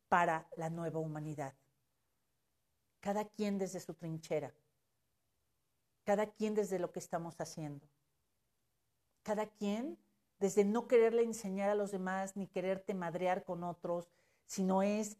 para 0.08 0.48
la 0.56 0.70
nueva 0.70 0.98
humanidad. 0.98 1.52
Cada 3.02 3.26
quien 3.26 3.58
desde 3.58 3.80
su 3.80 3.92
trinchera 3.92 4.54
cada 6.04 6.26
quien 6.26 6.54
desde 6.54 6.78
lo 6.78 6.92
que 6.92 6.98
estamos 6.98 7.40
haciendo. 7.40 7.86
Cada 9.22 9.46
quien 9.46 9.98
desde 10.38 10.64
no 10.64 10.88
quererle 10.88 11.22
enseñar 11.22 11.70
a 11.70 11.74
los 11.74 11.92
demás 11.92 12.36
ni 12.36 12.48
quererte 12.48 12.94
madrear 12.94 13.44
con 13.44 13.62
otros, 13.62 14.10
sino 14.46 14.82
es, 14.82 15.16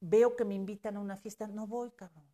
veo 0.00 0.34
que 0.34 0.44
me 0.44 0.54
invitan 0.54 0.96
a 0.96 1.00
una 1.00 1.16
fiesta, 1.16 1.46
no 1.46 1.66
voy, 1.66 1.90
cabrón. 1.92 2.26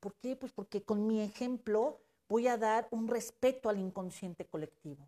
¿Por 0.00 0.14
qué? 0.16 0.34
Pues 0.34 0.52
porque 0.52 0.82
con 0.82 1.06
mi 1.06 1.20
ejemplo 1.20 2.00
voy 2.28 2.48
a 2.48 2.56
dar 2.58 2.88
un 2.90 3.06
respeto 3.06 3.68
al 3.68 3.78
inconsciente 3.78 4.46
colectivo. 4.46 5.06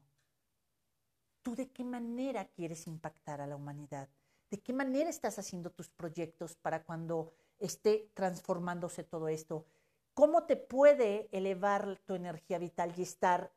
¿Tú 1.42 1.56
de 1.56 1.68
qué 1.68 1.82
manera 1.82 2.46
quieres 2.46 2.86
impactar 2.86 3.40
a 3.40 3.46
la 3.46 3.56
humanidad? 3.56 4.08
¿De 4.50 4.60
qué 4.60 4.72
manera 4.72 5.10
estás 5.10 5.38
haciendo 5.40 5.70
tus 5.70 5.88
proyectos 5.88 6.54
para 6.54 6.84
cuando 6.84 7.34
esté 7.58 8.10
transformándose 8.14 9.04
todo 9.04 9.28
esto? 9.28 9.66
¿Cómo 10.14 10.44
te 10.44 10.56
puede 10.56 11.28
elevar 11.32 11.98
tu 12.04 12.14
energía 12.14 12.58
vital 12.58 12.92
y 12.96 13.02
estar 13.02 13.52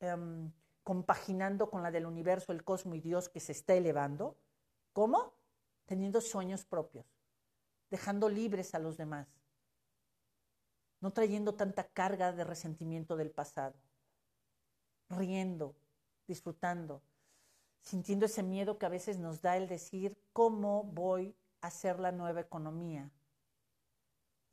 um, 0.00 0.52
compaginando 0.84 1.68
con 1.68 1.82
la 1.82 1.90
del 1.90 2.06
universo, 2.06 2.52
el 2.52 2.64
cosmos 2.64 2.96
y 2.96 3.00
Dios 3.00 3.28
que 3.28 3.40
se 3.40 3.52
está 3.52 3.74
elevando? 3.74 4.36
¿Cómo? 4.92 5.34
Teniendo 5.86 6.20
sueños 6.20 6.64
propios, 6.64 7.06
dejando 7.90 8.28
libres 8.28 8.74
a 8.74 8.78
los 8.78 8.96
demás, 8.96 9.26
no 11.00 11.12
trayendo 11.12 11.54
tanta 11.54 11.88
carga 11.88 12.32
de 12.32 12.44
resentimiento 12.44 13.16
del 13.16 13.30
pasado, 13.30 13.74
riendo, 15.08 15.74
disfrutando, 16.26 17.02
sintiendo 17.80 18.26
ese 18.26 18.42
miedo 18.42 18.78
que 18.78 18.86
a 18.86 18.90
veces 18.90 19.18
nos 19.18 19.42
da 19.42 19.56
el 19.56 19.66
decir, 19.66 20.16
¿cómo 20.32 20.84
voy 20.84 21.34
a 21.60 21.68
hacer 21.68 21.98
la 21.98 22.12
nueva 22.12 22.40
economía? 22.40 23.10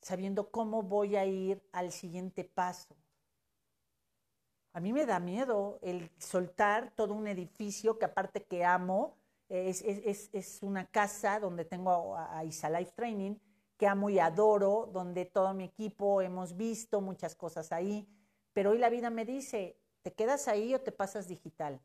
Sabiendo 0.01 0.49
cómo 0.51 0.83
voy 0.83 1.15
a 1.15 1.25
ir 1.25 1.61
al 1.71 1.91
siguiente 1.91 2.43
paso. 2.43 2.95
A 4.73 4.79
mí 4.79 4.93
me 4.93 5.05
da 5.05 5.19
miedo 5.19 5.79
el 5.81 6.11
soltar 6.19 6.91
todo 6.91 7.13
un 7.13 7.27
edificio 7.27 7.97
que 7.97 8.05
aparte 8.05 8.43
que 8.43 8.63
amo, 8.63 9.17
es, 9.49 9.81
es, 9.81 10.29
es 10.33 10.59
una 10.61 10.85
casa 10.85 11.39
donde 11.39 11.65
tengo 11.65 12.15
a, 12.15 12.43
Isa 12.43 12.69
Life 12.69 12.91
Training, 12.95 13.35
que 13.77 13.87
amo 13.87 14.09
y 14.09 14.19
adoro, 14.19 14.89
donde 14.91 15.25
todo 15.25 15.53
mi 15.53 15.63
equipo 15.63 16.21
hemos 16.21 16.55
visto 16.57 17.01
muchas 17.01 17.35
cosas 17.35 17.71
ahí, 17.71 18.07
pero 18.53 18.71
hoy 18.71 18.77
la 18.77 18.89
vida 18.89 19.09
me 19.09 19.25
dice, 19.25 19.79
¿te 20.01 20.13
quedas 20.13 20.47
ahí 20.47 20.73
o 20.73 20.81
te 20.81 20.91
pasas 20.91 21.27
digital? 21.27 21.79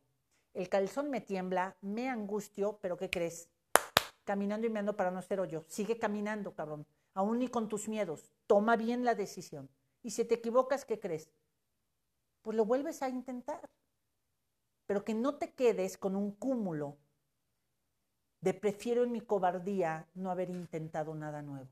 El 0.52 0.68
calzón 0.68 1.08
me 1.08 1.20
tiembla, 1.20 1.76
me 1.80 2.08
angustio, 2.10 2.78
pero 2.82 2.96
¿qué 2.96 3.08
crees? 3.08 3.48
Caminando 4.24 4.66
y 4.66 4.70
me 4.70 4.80
ando 4.80 4.96
para 4.96 5.10
no 5.10 5.22
ser 5.22 5.40
hoyo. 5.40 5.64
Sigue 5.66 5.98
caminando, 5.98 6.54
cabrón 6.54 6.86
aún 7.14 7.38
ni 7.38 7.48
con 7.48 7.68
tus 7.68 7.88
miedos. 7.88 8.32
Toma 8.46 8.76
bien 8.76 9.04
la 9.04 9.14
decisión. 9.14 9.68
Y 10.02 10.10
si 10.10 10.24
te 10.24 10.34
equivocas, 10.34 10.84
¿qué 10.84 10.98
crees? 10.98 11.30
Pues 12.42 12.56
lo 12.56 12.64
vuelves 12.64 13.02
a 13.02 13.08
intentar. 13.08 13.70
Pero 14.86 15.04
que 15.04 15.14
no 15.14 15.36
te 15.36 15.52
quedes 15.52 15.96
con 15.96 16.16
un 16.16 16.32
cúmulo 16.32 16.96
de 18.40 18.54
prefiero 18.54 19.04
en 19.04 19.12
mi 19.12 19.20
cobardía 19.20 20.08
no 20.14 20.30
haber 20.30 20.50
intentado 20.50 21.14
nada 21.14 21.42
nuevo. 21.42 21.68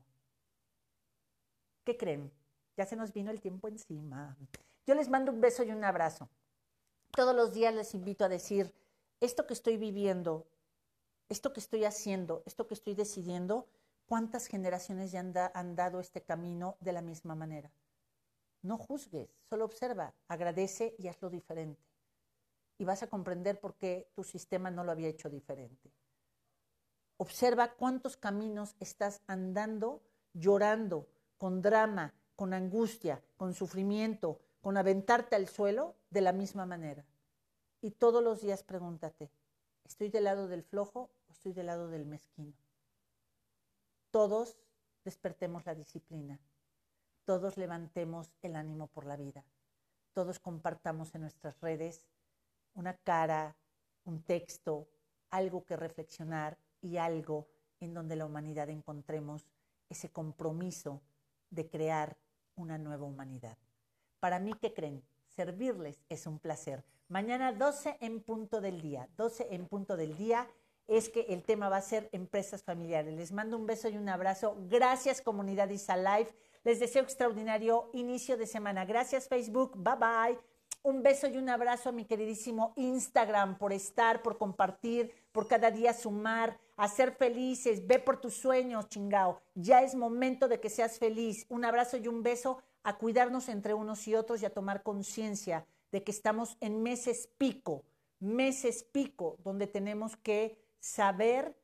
¿Qué 1.83 1.97
creen? 1.97 2.31
Ya 2.77 2.85
se 2.85 2.95
nos 2.95 3.11
vino 3.11 3.29
el 3.29 3.41
tiempo 3.41 3.67
encima. 3.67 4.37
Yo 4.87 4.95
les 4.95 5.09
mando 5.09 5.31
un 5.31 5.41
beso 5.41 5.63
y 5.63 5.71
un 5.71 5.83
abrazo. 5.83 6.29
Todos 7.11 7.35
los 7.35 7.51
días 7.51 7.73
les 7.73 7.93
invito 7.93 8.23
a 8.23 8.29
decir, 8.29 8.73
esto 9.19 9.45
que 9.45 9.53
estoy 9.53 9.75
viviendo, 9.75 10.47
esto 11.27 11.51
que 11.51 11.59
estoy 11.59 11.83
haciendo, 11.83 12.41
esto 12.45 12.67
que 12.67 12.73
estoy 12.73 12.95
decidiendo, 12.95 13.67
¿Cuántas 14.11 14.47
generaciones 14.47 15.13
ya 15.13 15.21
han, 15.53 15.73
dado 15.73 16.01
este 16.01 16.21
camino 16.21 16.75
de 16.81 16.91
la 16.91 17.01
misma 17.01 17.33
manera? 17.33 17.71
No 18.61 18.77
juzgues, 18.77 19.29
solo 19.49 19.63
observa, 19.63 20.13
agradece 20.27 20.95
y 20.97 21.07
hazlo 21.07 21.29
diferente. 21.29 21.81
Y 22.77 22.83
vas 22.83 23.03
a 23.03 23.07
comprender 23.07 23.61
por 23.61 23.75
qué 23.75 24.11
tu 24.13 24.25
sistema 24.25 24.69
no 24.69 24.83
lo 24.83 24.91
había 24.91 25.07
hecho 25.07 25.29
diferente. 25.29 25.93
Observa 27.15 27.71
cuántos 27.75 28.17
caminos 28.17 28.75
estás 28.81 29.21
andando 29.27 30.01
llorando, 30.33 31.07
con 31.37 31.61
drama, 31.61 32.13
con 32.35 32.53
angustia, 32.53 33.23
con 33.37 33.53
sufrimiento, 33.53 34.41
con 34.59 34.75
aventarte 34.75 35.37
al 35.37 35.47
suelo 35.47 35.95
de 36.09 36.19
la 36.19 36.33
misma 36.33 36.65
manera. 36.65 37.05
Y 37.79 37.91
todos 37.91 38.21
los 38.21 38.41
días 38.41 38.61
pregúntate, 38.61 39.31
¿estoy 39.85 40.09
del 40.09 40.25
lado 40.25 40.49
del 40.49 40.63
flojo 40.63 41.11
o 41.29 41.31
estoy 41.31 41.53
del 41.53 41.67
lado 41.67 41.87
del 41.87 42.05
mezquino? 42.05 42.57
Todos 44.11 44.57
despertemos 45.03 45.65
la 45.65 45.73
disciplina, 45.73 46.39
todos 47.25 47.57
levantemos 47.57 48.33
el 48.41 48.55
ánimo 48.55 48.87
por 48.87 49.05
la 49.05 49.15
vida, 49.15 49.43
todos 50.13 50.39
compartamos 50.39 51.15
en 51.15 51.21
nuestras 51.21 51.59
redes 51.61 52.05
una 52.73 52.95
cara, 52.97 53.55
un 54.05 54.21
texto, 54.21 54.87
algo 55.29 55.65
que 55.65 55.75
reflexionar 55.75 56.57
y 56.81 56.97
algo 56.97 57.47
en 57.79 57.93
donde 57.93 58.15
la 58.15 58.25
humanidad 58.25 58.69
encontremos 58.69 59.47
ese 59.89 60.09
compromiso 60.09 61.01
de 61.49 61.69
crear 61.69 62.17
una 62.55 62.77
nueva 62.77 63.05
humanidad. 63.05 63.57
Para 64.19 64.39
mí, 64.39 64.53
¿qué 64.53 64.73
creen? 64.73 65.03
Servirles 65.27 66.03
es 66.09 66.27
un 66.27 66.39
placer. 66.39 66.83
Mañana 67.07 67.51
12 67.51 67.97
en 67.99 68.21
punto 68.21 68.61
del 68.61 68.81
día, 68.81 69.09
12 69.17 69.47
en 69.53 69.67
punto 69.67 69.97
del 69.97 70.15
día 70.15 70.47
es 70.87 71.09
que 71.09 71.21
el 71.29 71.43
tema 71.43 71.69
va 71.69 71.77
a 71.77 71.81
ser 71.81 72.09
empresas 72.11 72.63
familiares. 72.63 73.13
Les 73.13 73.31
mando 73.31 73.57
un 73.57 73.65
beso 73.65 73.89
y 73.89 73.97
un 73.97 74.09
abrazo. 74.09 74.57
Gracias 74.69 75.21
comunidad 75.21 75.69
Isa 75.69 75.97
Life. 75.97 76.33
Les 76.63 76.79
deseo 76.79 77.03
extraordinario 77.03 77.89
inicio 77.93 78.37
de 78.37 78.47
semana. 78.47 78.85
Gracias 78.85 79.27
Facebook. 79.27 79.73
Bye 79.75 79.95
bye. 79.95 80.39
Un 80.83 81.03
beso 81.03 81.27
y 81.27 81.37
un 81.37 81.47
abrazo 81.47 81.89
a 81.89 81.91
mi 81.91 82.05
queridísimo 82.05 82.73
Instagram 82.75 83.57
por 83.59 83.71
estar, 83.71 84.23
por 84.23 84.39
compartir, 84.39 85.13
por 85.31 85.47
cada 85.47 85.69
día 85.69 85.93
sumar, 85.93 86.59
a 86.75 86.87
ser 86.87 87.11
felices. 87.11 87.85
Ve 87.85 87.99
por 87.99 88.19
tus 88.19 88.33
sueños, 88.33 88.89
chingao. 88.89 89.39
Ya 89.53 89.83
es 89.83 89.93
momento 89.93 90.47
de 90.47 90.59
que 90.59 90.69
seas 90.69 90.97
feliz. 90.97 91.45
Un 91.49 91.65
abrazo 91.65 91.97
y 91.97 92.07
un 92.07 92.23
beso 92.23 92.63
a 92.83 92.97
cuidarnos 92.97 93.47
entre 93.49 93.75
unos 93.75 94.07
y 94.07 94.15
otros 94.15 94.41
y 94.41 94.45
a 94.45 94.53
tomar 94.53 94.81
conciencia 94.81 95.67
de 95.91 96.03
que 96.03 96.11
estamos 96.11 96.57
en 96.61 96.81
meses 96.81 97.29
pico, 97.37 97.83
meses 98.19 98.83
pico, 98.83 99.37
donde 99.43 99.67
tenemos 99.67 100.15
que 100.17 100.60
saber 100.81 101.55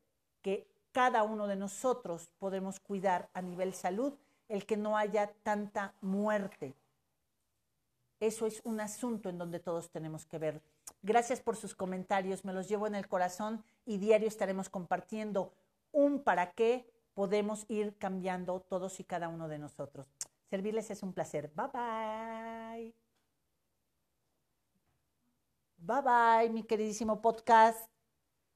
que 0.42 0.66
cada 0.94 1.24
uno 1.24 1.48
de 1.48 1.58
nosotros 1.58 2.32
podemos 2.40 2.80
cuidar 2.80 3.30
a 3.34 3.42
nivel 3.42 3.74
salud 3.74 4.14
el 4.48 4.66
que 4.66 4.78
no 4.78 4.98
haya 4.98 5.34
tanta 5.44 5.94
muerte. 6.00 6.74
Eso 8.22 8.48
es 8.48 8.62
un 8.64 8.80
asunto 8.80 9.30
en 9.30 9.38
donde 9.38 9.60
todos 9.60 9.92
tenemos 9.92 10.26
que 10.26 10.38
ver. 10.38 10.62
Gracias 11.02 11.42
por 11.42 11.58
sus 11.58 11.76
comentarios, 11.76 12.46
me 12.46 12.54
los 12.54 12.70
llevo 12.70 12.88
en 12.88 12.96
el 12.96 13.08
corazón 13.08 13.64
y 13.86 13.98
diario 13.98 14.28
estaremos 14.28 14.70
compartiendo 14.70 15.54
un 15.92 16.24
para 16.24 16.52
qué 16.52 16.90
podemos 17.14 17.66
ir 17.68 17.96
cambiando 17.98 18.60
todos 18.62 19.00
y 19.00 19.04
cada 19.04 19.28
uno 19.28 19.48
de 19.48 19.60
nosotros. 19.60 20.08
Servirles 20.50 20.90
es 20.90 21.04
un 21.04 21.14
placer. 21.14 21.52
Bye 21.56 21.68
bye. 21.74 22.94
Bye 25.80 26.02
bye, 26.02 26.50
mi 26.50 26.64
queridísimo 26.64 27.22
podcast. 27.22 27.97